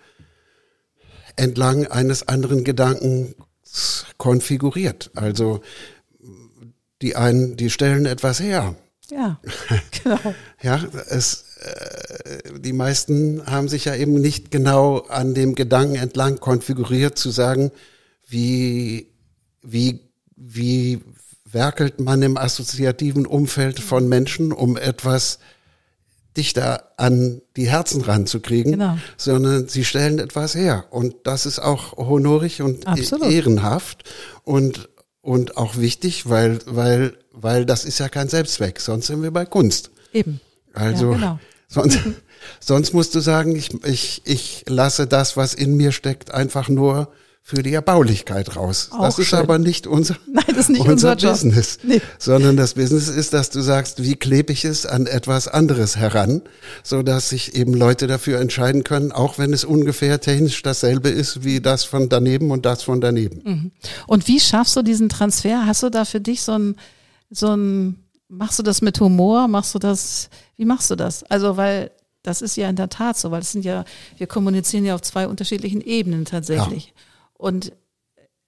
[1.37, 3.35] entlang eines anderen Gedanken
[4.17, 5.11] konfiguriert.
[5.15, 5.61] Also
[7.03, 8.75] die einen, die stellen etwas her.
[9.11, 9.41] Ja,
[10.03, 10.35] genau.
[10.63, 16.41] ja, es, äh, die meisten haben sich ja eben nicht genau an dem Gedanken entlang
[16.41, 17.71] konfiguriert, zu sagen,
[18.27, 19.13] wie,
[19.63, 20.01] wie,
[20.35, 21.01] wie
[21.57, 25.39] werkelt man im assoziativen Umfeld von Menschen, um etwas
[26.37, 28.99] dichter an die Herzen ranzukriegen, genau.
[29.17, 30.85] sondern sie stellen etwas her.
[30.91, 33.31] Und das ist auch honorig und e- Absolut.
[33.31, 34.05] ehrenhaft
[34.45, 34.91] und,
[35.23, 38.79] und auch wichtig, weil, weil, weil das ist ja kein Selbstzweck.
[38.79, 39.91] Sonst sind wir bei Kunst.
[40.13, 40.41] Eben.
[40.75, 41.39] Also, ja, genau.
[41.69, 42.01] sonst,
[42.61, 47.09] sonst musst du sagen, ich, ich, ich lasse das, was in mir steckt, einfach nur
[47.49, 48.89] für die Erbaulichkeit raus.
[48.91, 49.39] Auch das ist schön.
[49.39, 51.31] aber nicht unser, Nein, das ist nicht unser, unser.
[51.31, 52.01] Business, Nee.
[52.19, 56.43] sondern das Business ist, dass du sagst, wie klebe ich es an etwas anderes heran,
[56.83, 61.45] so dass sich eben Leute dafür entscheiden können, auch wenn es ungefähr technisch dasselbe ist
[61.45, 63.71] wie das von daneben und das von daneben.
[64.09, 65.67] Und wie schaffst du diesen Transfer?
[65.67, 66.75] Hast du da für dich so ein,
[67.31, 67.95] so ein,
[68.29, 69.47] machst du das mit Humor?
[69.47, 71.23] Machst du das, wie machst du das?
[71.23, 71.93] Also, weil
[72.25, 73.85] das ist ja in der Tat so, weil es sind ja,
[74.19, 76.93] wir kommunizieren ja auf zwei unterschiedlichen Ebenen tatsächlich.
[77.39, 77.73] Und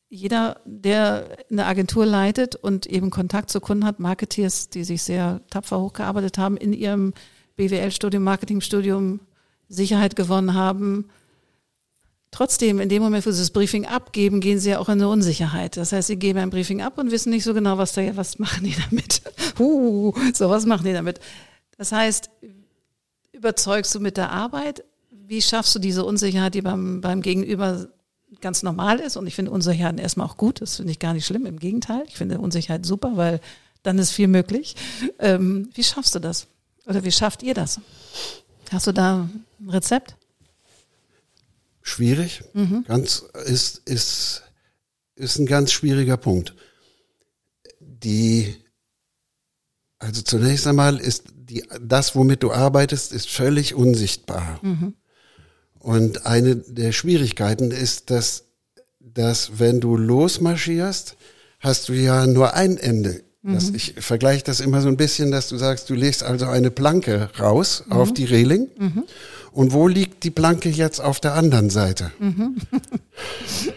[0.08, 5.42] jeder, der eine Agentur leitet und eben Kontakt zu Kunden hat, Marketeers, die sich sehr
[5.50, 7.12] tapfer hochgearbeitet haben, in ihrem
[7.56, 9.20] BWL-Studium, Marketingstudium
[9.68, 11.10] Sicherheit gewonnen haben,
[12.30, 15.08] Trotzdem, in dem Moment, wo sie das Briefing abgeben, gehen sie ja auch in eine
[15.08, 15.76] Unsicherheit.
[15.76, 18.38] Das heißt, sie geben ein Briefing ab und wissen nicht so genau, was da, was
[18.38, 19.22] machen die damit?
[19.60, 21.18] Uh, so, was machen die damit?
[21.76, 22.30] Das heißt,
[23.32, 24.84] überzeugst du mit der Arbeit?
[25.10, 27.88] Wie schaffst du diese Unsicherheit, die beim, beim Gegenüber
[28.40, 29.16] ganz normal ist?
[29.16, 30.60] Und ich finde Unsicherheiten erstmal auch gut.
[30.60, 31.46] Das finde ich gar nicht schlimm.
[31.46, 32.04] Im Gegenteil.
[32.08, 33.40] Ich finde Unsicherheit super, weil
[33.82, 34.76] dann ist viel möglich.
[35.18, 36.46] Ähm, wie schaffst du das?
[36.86, 37.80] Oder wie schafft ihr das?
[38.70, 39.28] Hast du da
[39.60, 40.16] ein Rezept?
[41.82, 42.42] Schwierig,
[42.86, 44.42] ganz, ist, ist,
[45.14, 46.54] ist ein ganz schwieriger Punkt.
[47.80, 48.54] Die,
[49.98, 54.60] also zunächst einmal ist die, das, womit du arbeitest, ist völlig unsichtbar.
[55.88, 58.44] Und eine der Schwierigkeiten ist, dass,
[59.00, 61.16] dass wenn du losmarschierst,
[61.60, 63.22] hast du ja nur ein Ende.
[63.42, 66.70] Das, ich vergleiche das immer so ein bisschen, dass du sagst, du legst also eine
[66.70, 68.68] Planke raus auf die Reling.
[69.50, 72.12] Und wo liegt die Planke jetzt auf der anderen Seite?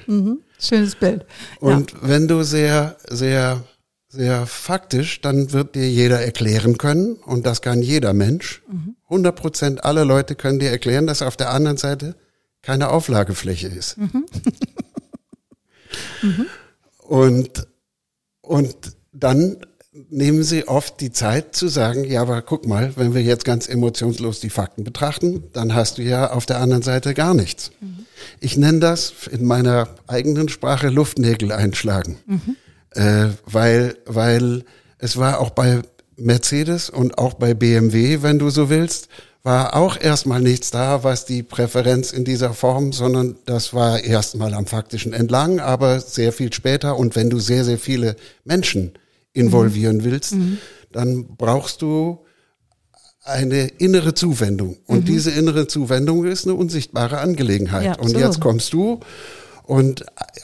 [0.59, 1.25] Schönes Bild.
[1.61, 3.63] Und wenn du sehr, sehr,
[4.09, 8.61] sehr faktisch, dann wird dir jeder erklären können, und das kann jeder Mensch.
[9.11, 12.15] 100 Prozent aller Leute können dir erklären, dass auf der anderen Seite
[12.61, 13.97] keine Auflagefläche ist.
[17.11, 17.67] Und,
[18.41, 18.75] und
[19.11, 19.57] dann
[20.09, 23.67] nehmen sie oft die Zeit zu sagen, ja, aber guck mal, wenn wir jetzt ganz
[23.67, 27.71] emotionslos die Fakten betrachten, dann hast du ja auf der anderen Seite gar nichts.
[28.39, 32.17] Ich nenne das in meiner eigenen Sprache Luftnägel einschlagen,
[32.91, 34.63] äh, weil, weil
[34.97, 35.81] es war auch bei
[36.21, 39.09] Mercedes und auch bei BMW, wenn du so willst,
[39.43, 44.53] war auch erstmal nichts da, was die Präferenz in dieser Form, sondern das war erstmal
[44.53, 46.97] am faktischen entlang, aber sehr viel später.
[46.97, 48.93] Und wenn du sehr, sehr viele Menschen
[49.33, 50.35] involvieren willst,
[50.91, 52.19] dann brauchst du
[53.23, 54.77] eine innere Zuwendung.
[54.85, 57.85] Und diese innere Zuwendung ist eine unsichtbare Angelegenheit.
[57.85, 58.99] Ja, und jetzt kommst du
[59.71, 60.03] und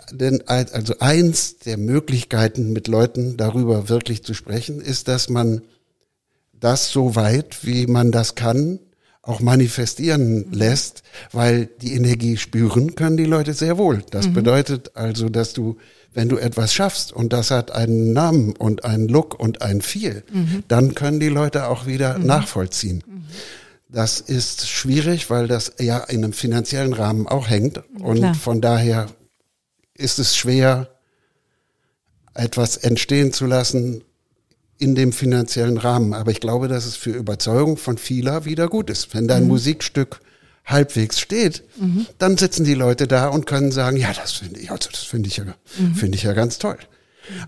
[0.10, 5.63] denn also eins der Möglichkeiten, mit Leuten darüber wirklich zu sprechen, ist, dass man
[6.54, 8.80] das so weit, wie man das kann,
[9.22, 14.02] auch manifestieren lässt, weil die Energie spüren können die Leute sehr wohl.
[14.12, 15.76] Das bedeutet also, dass du,
[16.13, 20.24] wenn du etwas schaffst und das hat einen Namen und einen Look und ein Feel,
[20.70, 23.04] dann können die Leute auch wieder nachvollziehen.
[23.90, 27.82] Das ist schwierig, weil das ja in einem finanziellen Rahmen auch hängt.
[28.00, 28.36] Und Klar.
[28.36, 29.08] von daher
[29.97, 30.89] ist es schwer,
[32.33, 34.03] etwas entstehen zu lassen
[34.77, 36.13] in dem finanziellen Rahmen.
[36.13, 39.13] Aber ich glaube, dass es für Überzeugung von vieler wieder gut ist.
[39.13, 40.21] Wenn dein Musikstück
[40.65, 41.63] halbwegs steht,
[42.19, 45.29] dann sitzen die Leute da und können sagen, ja, das finde ich, also das finde
[45.29, 45.45] ich ja,
[45.95, 46.77] finde ich ja ganz toll.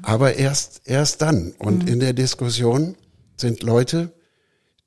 [0.01, 1.53] Aber erst, erst dann.
[1.59, 2.95] Und in der Diskussion
[3.37, 4.11] sind Leute,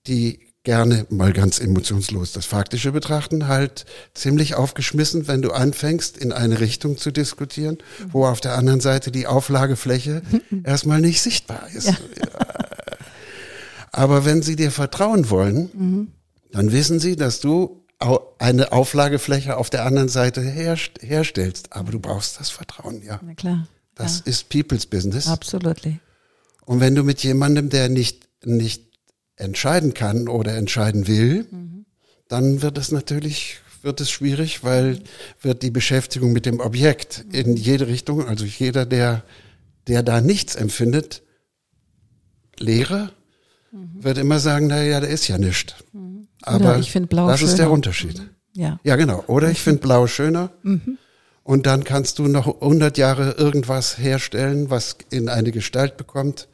[0.06, 6.32] die gerne mal ganz emotionslos das Faktische betrachten, halt ziemlich aufgeschmissen, wenn du anfängst, in
[6.32, 7.78] eine Richtung zu diskutieren,
[8.10, 10.22] wo auf der anderen Seite die Auflagefläche
[10.64, 11.94] erstmal nicht sichtbar ist.
[13.90, 16.12] Aber wenn sie dir vertrauen wollen,
[16.52, 17.84] dann wissen sie, dass du
[18.38, 21.72] eine Auflagefläche auf der anderen Seite herst herstellst.
[21.72, 23.20] Aber du brauchst das Vertrauen, ja.
[23.22, 23.68] Na klar.
[23.94, 25.28] Das ist People's Business.
[25.28, 26.00] Absolutely.
[26.64, 28.91] Und wenn du mit jemandem, der nicht, nicht
[29.36, 31.46] entscheiden kann oder entscheiden will,
[32.28, 35.00] dann wird es natürlich, wird es schwierig, weil
[35.40, 39.22] wird die Beschäftigung mit dem Objekt in jede Richtung, also jeder, der,
[39.86, 41.22] der da nichts empfindet,
[42.58, 43.10] Lehrer,
[43.72, 45.74] wird immer sagen, na ja, da ist ja nichts.
[46.42, 47.70] Aber ich find Blau das ist der schöner.
[47.70, 48.22] Unterschied.
[48.54, 48.78] Ja.
[48.82, 49.24] Ja, genau.
[49.26, 50.50] Oder ich finde Blau schöner.
[51.42, 56.48] Und dann kannst du noch 100 Jahre irgendwas herstellen, was in eine Gestalt bekommt.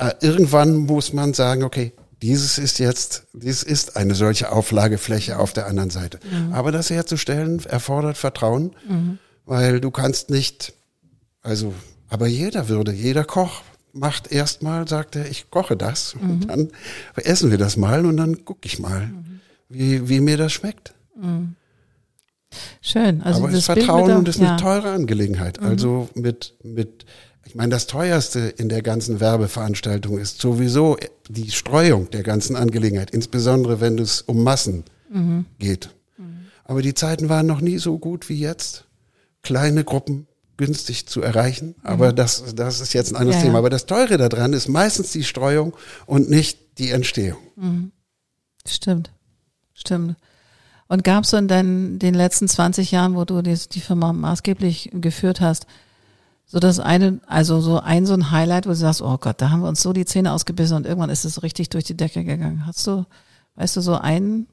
[0.00, 1.92] Äh, Irgendwann muss man sagen, okay,
[2.22, 6.18] dieses ist jetzt, dies ist eine solche Auflagefläche auf der anderen Seite.
[6.52, 8.72] Aber das herzustellen erfordert Vertrauen,
[9.46, 10.74] weil du kannst nicht,
[11.42, 11.72] also,
[12.10, 13.62] aber jeder würde, jeder Koch
[13.94, 16.68] macht erstmal, sagt er, ich koche das und dann
[17.16, 19.10] essen wir das mal und dann gucke ich mal,
[19.70, 20.92] wie, wie mir das schmeckt.
[22.82, 23.22] Schön.
[23.22, 24.48] Also Aber das Vertrauen der- und das ist ja.
[24.48, 24.52] Mhm.
[24.52, 25.58] eine teure Angelegenheit.
[25.60, 27.06] Also mit, mit,
[27.44, 30.96] ich meine, das teuerste in der ganzen Werbeveranstaltung ist sowieso
[31.28, 35.46] die Streuung der ganzen Angelegenheit, insbesondere wenn es um Massen Mhm.
[35.58, 35.90] geht.
[36.64, 38.84] Aber die Zeiten waren noch nie so gut wie jetzt.
[39.42, 41.74] Kleine Gruppen günstig zu erreichen.
[41.82, 43.40] Aber das, das ist jetzt ein anderes Mhm.
[43.40, 43.46] Ja.
[43.46, 43.58] Thema.
[43.58, 45.74] Aber das Teure daran ist meistens die Streuung
[46.06, 47.38] und nicht die Entstehung.
[48.66, 49.10] Stimmt.
[49.74, 50.16] Stimmt.
[50.86, 54.12] Und gab es so in deinen, den letzten 20 Jahren, wo du die, die Firma
[54.12, 55.66] maßgeblich geführt hast,
[56.52, 59.50] so das eine, also so ein so ein Highlight, wo du sagst, oh Gott, da
[59.50, 62.24] haben wir uns so die Zähne ausgebissen und irgendwann ist es richtig durch die Decke
[62.24, 62.66] gegangen.
[62.66, 63.06] Hast du,
[63.54, 64.48] weißt du, so ein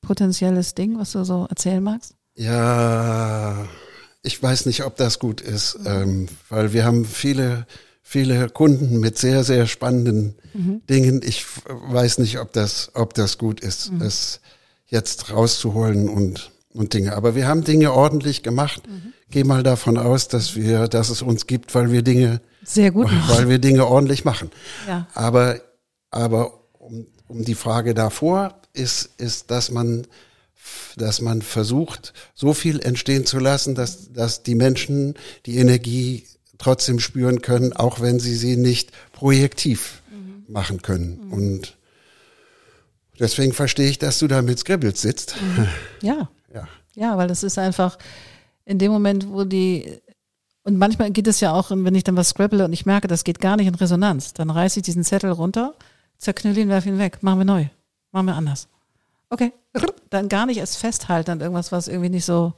[0.00, 2.14] potenzielles Ding, was du so erzählen magst?
[2.36, 3.66] Ja,
[4.22, 7.66] ich weiß nicht, ob das gut ist, ähm, weil wir haben viele,
[8.00, 10.36] viele Kunden mit sehr, sehr spannenden
[10.88, 11.20] Dingen.
[11.24, 14.40] Ich weiß nicht, ob das, ob das gut ist, es
[14.86, 17.16] jetzt rauszuholen und, und Dinge.
[17.16, 18.82] Aber wir haben Dinge ordentlich gemacht.
[19.30, 23.08] Geh mal davon aus, dass wir, dass es uns gibt, weil wir Dinge, Sehr gut.
[23.28, 24.50] weil wir Dinge ordentlich machen.
[24.88, 25.06] Ja.
[25.14, 25.60] Aber,
[26.10, 30.06] aber um, um die Frage davor ist, ist, dass man,
[30.96, 35.14] dass man versucht, so viel entstehen zu lassen, dass, dass die Menschen
[35.46, 36.26] die Energie
[36.58, 40.02] trotzdem spüren können, auch wenn sie sie nicht projektiv
[40.48, 41.28] machen können.
[41.30, 41.76] Und
[43.18, 45.36] deswegen verstehe ich, dass du da mit Scribbles sitzt.
[46.02, 46.28] Ja.
[46.52, 46.66] Ja.
[46.96, 47.96] Ja, weil das ist einfach
[48.64, 50.00] in dem Moment, wo die
[50.62, 53.24] und manchmal geht es ja auch, wenn ich dann was scrabble und ich merke, das
[53.24, 55.74] geht gar nicht in Resonanz, dann reiße ich diesen Zettel runter,
[56.18, 57.66] zerknülle ihn, werfe ihn weg, machen wir neu,
[58.12, 58.68] machen wir anders.
[59.30, 59.52] Okay,
[60.10, 62.52] dann gar nicht erst festhalten an irgendwas, was irgendwie nicht so,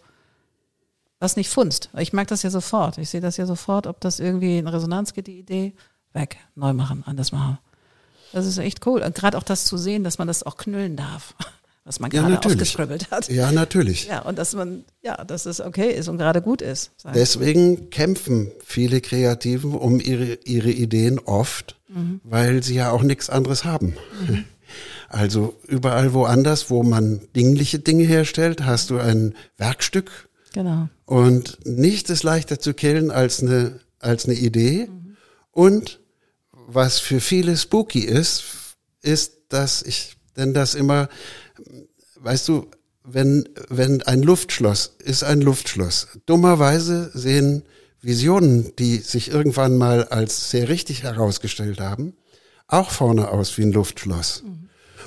[1.20, 1.90] was nicht funzt.
[1.96, 2.98] Ich merke das ja sofort.
[2.98, 5.74] Ich sehe das ja sofort, ob das irgendwie in Resonanz geht, die Idee,
[6.12, 7.58] weg, neu machen, anders machen.
[8.32, 9.02] Das ist echt cool.
[9.02, 11.34] Und gerade auch das zu sehen, dass man das auch knüllen darf,
[11.84, 12.56] was man Ja, gerade natürlich.
[12.58, 13.28] ausgescribbelt hat.
[13.28, 14.06] Ja, natürlich.
[14.06, 16.90] Ja, und dass man, ja, dass es okay ist und gerade gut ist.
[16.96, 17.20] Sag ich.
[17.20, 21.76] Deswegen kämpfen viele Kreativen um ihre, ihre Ideen oft,
[22.24, 23.94] weil sie ja auch nichts anderes haben.
[25.08, 30.88] Also überall woanders, wo man dingliche Dinge herstellt, hast du ein Werkstück Genau.
[31.04, 34.88] und nichts ist leichter zu killen als eine, als eine Idee.
[35.50, 36.00] Und
[36.52, 38.44] was für viele spooky ist,
[39.02, 41.08] ist, dass ich, denn das immer,
[42.16, 42.66] weißt du,
[43.04, 46.08] wenn, wenn ein Luftschloss ist ein Luftschloss.
[46.26, 47.64] Dummerweise sehen
[48.00, 52.14] Visionen, die sich irgendwann mal als sehr richtig herausgestellt haben,
[52.66, 54.44] auch vorne aus wie ein Luftschloss.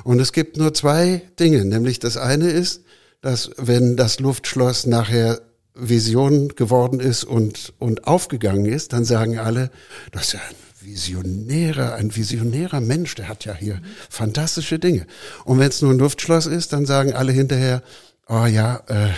[0.04, 2.84] Und es gibt nur zwei Dinge, nämlich das eine ist,
[3.22, 5.42] dass wenn das Luftschloss nachher
[5.74, 9.72] Vision geworden ist und, und aufgegangen ist, dann sagen alle,
[10.12, 15.08] das ist ja ein visionärer, ein visionärer Mensch, der hat ja hier fantastische Dinge.
[15.44, 17.84] Und wenn es nur ein Luftschloss ist, dann sagen alle hinterher,
[18.28, 19.10] oh ja, äh,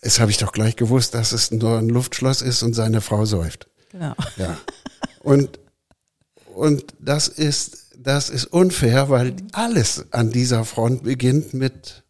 [0.00, 3.24] es habe ich doch gleich gewusst, dass es nur ein Luftschloss ist und seine Frau
[3.24, 3.68] säuft.
[3.90, 4.14] Genau.
[4.36, 4.58] Ja.
[5.20, 5.58] Und,
[6.54, 12.03] und das ist, das ist unfair, weil alles an dieser Front beginnt mit,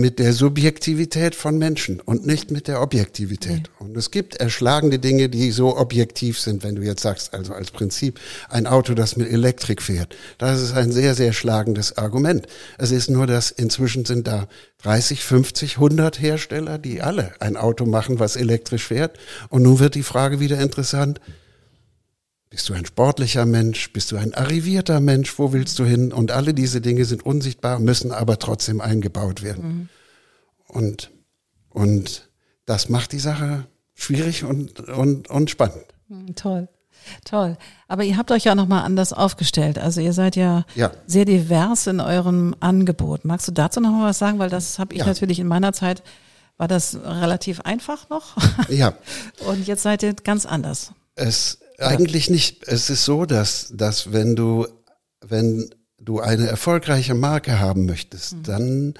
[0.00, 3.70] mit der Subjektivität von Menschen und nicht mit der Objektivität.
[3.78, 7.70] Und es gibt erschlagende Dinge, die so objektiv sind, wenn du jetzt sagst, also als
[7.70, 8.18] Prinzip
[8.48, 10.16] ein Auto, das mit Elektrik fährt.
[10.38, 12.46] Das ist ein sehr, sehr schlagendes Argument.
[12.78, 14.48] Es ist nur, dass inzwischen sind da
[14.82, 19.18] 30, 50, 100 Hersteller, die alle ein Auto machen, was elektrisch fährt.
[19.48, 21.20] Und nun wird die Frage wieder interessant,
[22.52, 23.92] bist du ein sportlicher Mensch?
[23.94, 25.38] Bist du ein arrivierter Mensch?
[25.38, 26.12] Wo willst du hin?
[26.12, 29.88] Und alle diese Dinge sind unsichtbar, müssen aber trotzdem eingebaut werden.
[30.68, 31.10] Und,
[31.70, 32.28] und
[32.66, 35.84] das macht die Sache schwierig und, und, und spannend.
[36.08, 36.68] Hm, Toll.
[37.24, 37.56] Toll.
[37.88, 39.78] Aber ihr habt euch ja nochmal anders aufgestellt.
[39.78, 40.92] Also ihr seid ja, Ja.
[41.06, 43.24] sehr divers in eurem Angebot.
[43.24, 44.38] Magst du dazu nochmal was sagen?
[44.38, 45.06] Weil das habe ich Ja.
[45.06, 46.02] natürlich in meiner Zeit,
[46.58, 48.36] war das relativ einfach noch.
[48.68, 48.92] Ja,
[49.46, 50.92] Und jetzt seid ihr ganz anders.
[51.16, 52.66] es eigentlich nicht.
[52.66, 54.66] Es ist so, dass, dass wenn du,
[55.20, 58.94] wenn du eine erfolgreiche Marke haben möchtest, dann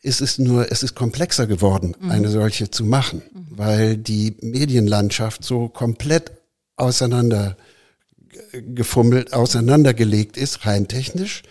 [0.00, 5.68] ist es nur, es ist komplexer geworden, eine solche zu machen, weil die Medienlandschaft so
[5.68, 6.32] komplett
[6.76, 7.56] auseinander
[8.52, 11.42] g- gefummelt, auseinandergelegt ist, rein technisch,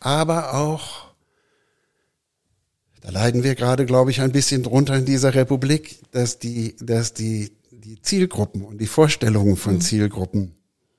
[0.00, 1.12] aber auch,
[3.02, 7.14] da leiden wir gerade, glaube ich, ein bisschen drunter in dieser Republik, dass die, dass
[7.14, 7.52] die,
[7.82, 10.54] die Zielgruppen und die Vorstellungen von Zielgruppen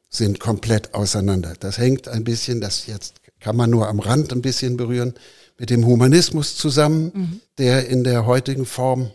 [0.09, 1.53] sind komplett auseinander.
[1.59, 5.13] Das hängt ein bisschen, das jetzt kann man nur am Rand ein bisschen berühren,
[5.57, 9.11] mit dem Humanismus zusammen, der in der heutigen Form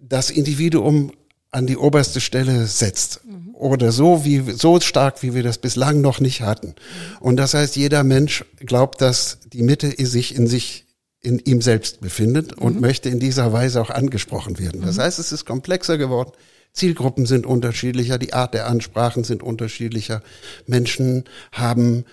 [0.00, 1.12] das Individuum
[1.50, 3.20] an die oberste Stelle setzt.
[3.54, 6.74] Oder so wie, so stark, wie wir das bislang noch nicht hatten.
[7.20, 10.84] Und das heißt, jeder Mensch glaubt, dass die Mitte sich in sich
[11.24, 14.82] in ihm selbst befindet und möchte in dieser Weise auch angesprochen werden.
[14.82, 16.32] Das heißt, es ist komplexer geworden.
[16.72, 20.22] Zielgruppen sind unterschiedlicher, die Art der Ansprachen sind unterschiedlicher.
[20.66, 22.04] Menschen haben,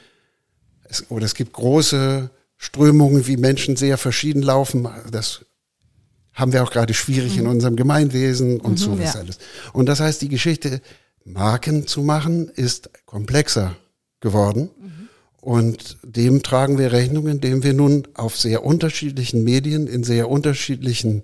[0.88, 4.88] es, oder es gibt große Strömungen, wie Menschen sehr verschieden laufen.
[5.12, 5.46] Das
[6.34, 9.20] haben wir auch gerade schwierig in unserem Gemeinwesen und so was ja.
[9.20, 9.40] alles.
[9.74, 10.82] Und das heißt, die Geschichte
[11.26, 13.76] Marken zu machen, ist komplexer
[14.22, 14.70] geworden.
[15.42, 21.24] Und dem tragen wir Rechnung, indem wir nun auf sehr unterschiedlichen Medien, in sehr unterschiedlichen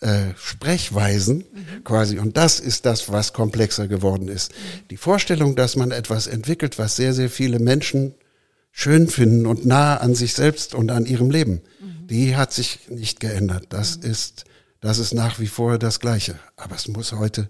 [0.00, 1.44] äh, Sprechweisen
[1.84, 4.52] quasi, und das ist das, was komplexer geworden ist.
[4.88, 8.14] Die Vorstellung, dass man etwas entwickelt, was sehr, sehr viele Menschen
[8.72, 11.60] schön finden und nah an sich selbst und an ihrem Leben,
[12.08, 13.66] die hat sich nicht geändert.
[13.68, 14.44] Das ist,
[14.80, 16.36] das ist nach wie vor das Gleiche.
[16.56, 17.48] Aber es muss heute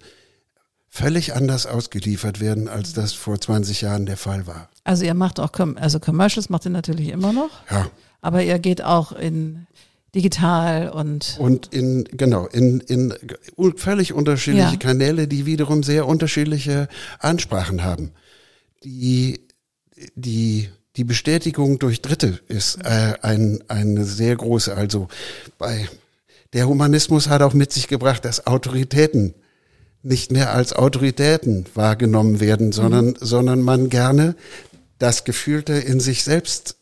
[0.93, 4.69] völlig anders ausgeliefert werden, als das vor 20 Jahren der Fall war.
[4.85, 7.89] Also ihr macht auch, also Commercials macht ihr natürlich immer noch, Ja.
[8.21, 9.67] aber ihr geht auch in
[10.17, 13.15] digital und Und in, genau, in, in
[13.77, 14.77] völlig unterschiedliche Ja.
[14.77, 16.89] Kanäle, die wiederum sehr unterschiedliche
[17.21, 18.11] Ansprachen haben.
[18.83, 19.41] Die,
[20.17, 24.75] die, die Bestätigung durch Dritte ist äh, ein, eine sehr große.
[24.77, 25.07] Also
[25.59, 25.89] bei
[26.53, 29.35] der Humanismus hat auch mit sich gebracht, dass Autoritäten
[30.03, 34.35] nicht mehr als Autoritäten wahrgenommen werden, sondern, sondern man gerne
[34.99, 36.77] das Gefühlte in sich selbst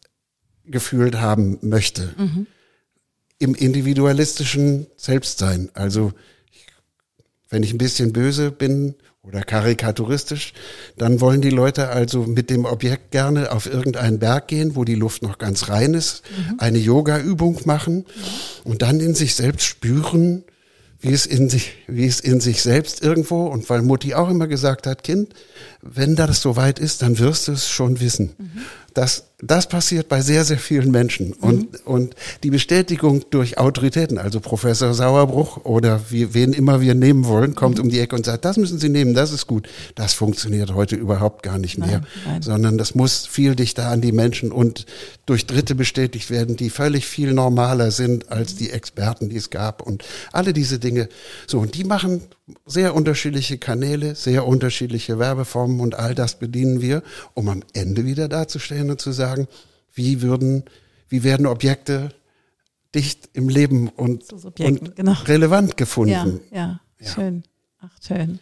[0.65, 2.15] gefühlt haben möchte.
[3.39, 5.71] Im individualistischen Selbstsein.
[5.75, 6.13] Also,
[7.49, 10.53] wenn ich ein bisschen böse bin oder karikaturistisch,
[10.97, 14.95] dann wollen die Leute also mit dem Objekt gerne auf irgendeinen Berg gehen, wo die
[14.95, 16.23] Luft noch ganz rein ist,
[16.59, 18.05] eine Yoga-Übung machen
[18.65, 20.45] und dann in sich selbst spüren,
[21.01, 24.49] wie es in sich, wie es in sich selbst irgendwo, und weil Mutti auch immer
[24.49, 25.35] gesagt hat, Kind,
[25.81, 28.35] wenn das soweit ist, dann wirst du es schon wissen.
[28.95, 31.33] Das, das passiert bei sehr, sehr vielen Menschen.
[31.33, 37.25] Und, und die Bestätigung durch Autoritäten, also Professor Sauerbruch oder wie, wen immer wir nehmen
[37.25, 39.69] wollen, kommt um die Ecke und sagt, das müssen Sie nehmen, das ist gut.
[39.95, 42.43] Das funktioniert heute überhaupt gar nicht mehr, Nein, nein.
[42.43, 44.87] sondern das muss viel dichter an die Menschen und
[45.25, 49.83] durch Dritte bestätigt werden, die völlig viel normaler sind als die Experten, die es gab
[49.83, 51.09] und alle diese Dinge.
[51.47, 52.23] So, und die machen
[52.67, 57.03] sehr unterschiedliche Kanäle, sehr unterschiedliche Werbeformen und all das bedienen wir,
[57.35, 59.49] um am Ende wieder dazustehen und zu sagen,
[59.95, 60.65] wie würden,
[61.09, 62.11] wie werden Objekte
[62.95, 65.13] dicht im Leben und, und genau.
[65.27, 66.41] relevant ja, gefunden.
[66.51, 67.45] ja, schön.
[67.81, 68.39] Ach, schön.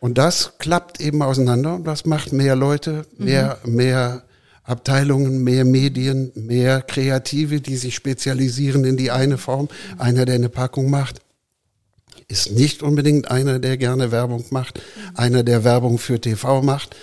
[0.00, 4.24] Und das klappt eben auseinander und das macht mehr Leute, mehr, mehr
[4.62, 9.68] Abteilungen, mehr Medien, mehr Kreative, die sich spezialisieren in die eine Form.
[9.98, 11.20] Einer, der eine Packung macht,
[12.28, 14.80] ist nicht unbedingt einer, der gerne Werbung macht.
[15.14, 16.96] Einer, der Werbung für TV macht,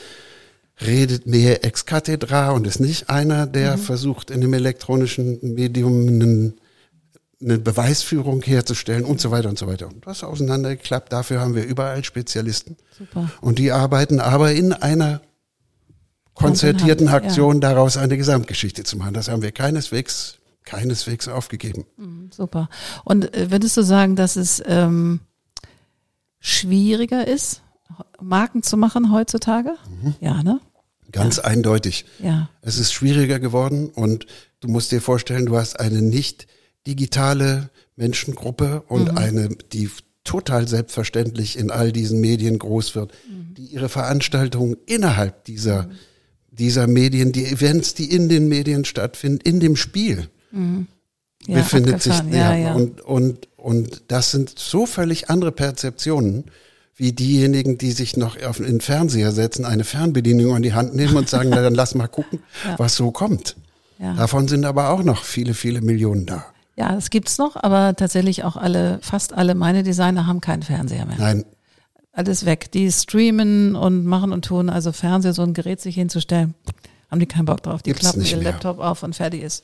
[0.86, 6.62] redet mehr ex cathedra und ist nicht einer, der versucht, in einem elektronischen Medium einen,
[7.42, 9.88] eine Beweisführung herzustellen und so weiter und so weiter.
[9.88, 11.12] Und das auseinandergeklappt.
[11.14, 12.78] Dafür haben wir überall Spezialisten.
[12.98, 13.32] Super.
[13.42, 15.22] Und die arbeiten aber in einer
[16.34, 19.14] konzertierten Aktion daraus eine Gesamtgeschichte zu machen.
[19.14, 21.86] Das haben wir keineswegs, keineswegs aufgegeben.
[22.32, 22.70] Super.
[23.03, 25.22] Und äh, würdest du sagen, dass es ähm,
[26.39, 27.62] schwieriger ist,
[28.22, 29.76] Marken zu machen heutzutage?
[30.01, 30.16] Mhm.
[30.20, 30.59] Ja, ne?
[31.12, 32.05] Ganz eindeutig.
[32.20, 32.49] Ja.
[32.62, 34.28] Es ist schwieriger geworden und
[34.62, 36.47] du musst dir vorstellen, du hast eine nicht
[36.88, 39.89] digitale Menschengruppe und eine, die
[40.24, 43.12] total selbstverständlich in all diesen Medien groß wird,
[43.57, 45.89] die ihre Veranstaltungen innerhalb dieser,
[46.49, 50.30] dieser Medien, die Events, die in den Medien stattfinden, in dem Spiel
[51.47, 52.14] ja befindet sich.
[52.14, 52.34] abgefahren.
[52.34, 52.74] Ja, ja.
[52.74, 56.45] Und, und, und das sind so völlig andere Perzeptionen,
[56.95, 61.16] wie diejenigen, die sich noch auf den Fernseher setzen, eine Fernbedienung in die Hand nehmen
[61.16, 62.39] und sagen, na, dann lass mal gucken,
[62.78, 63.56] was so kommt.
[63.99, 66.45] Davon sind aber auch noch viele, viele Millionen da.
[66.76, 71.06] ja, das gibt's noch, aber tatsächlich auch alle, fast alle meine Designer haben keinen Fernseher
[71.06, 71.18] mehr.
[71.20, 71.45] Nein,
[72.12, 72.72] Alles weg.
[72.72, 74.70] Die streamen und machen und tun.
[74.72, 76.56] Also Fernseher, so ein Gerät sich hinzustellen,
[77.12, 77.84] haben die keinen Bock drauf.
[77.84, 78.54] Die Gibt's klappen ihren mehr.
[78.54, 79.64] Laptop auf und fertig ist.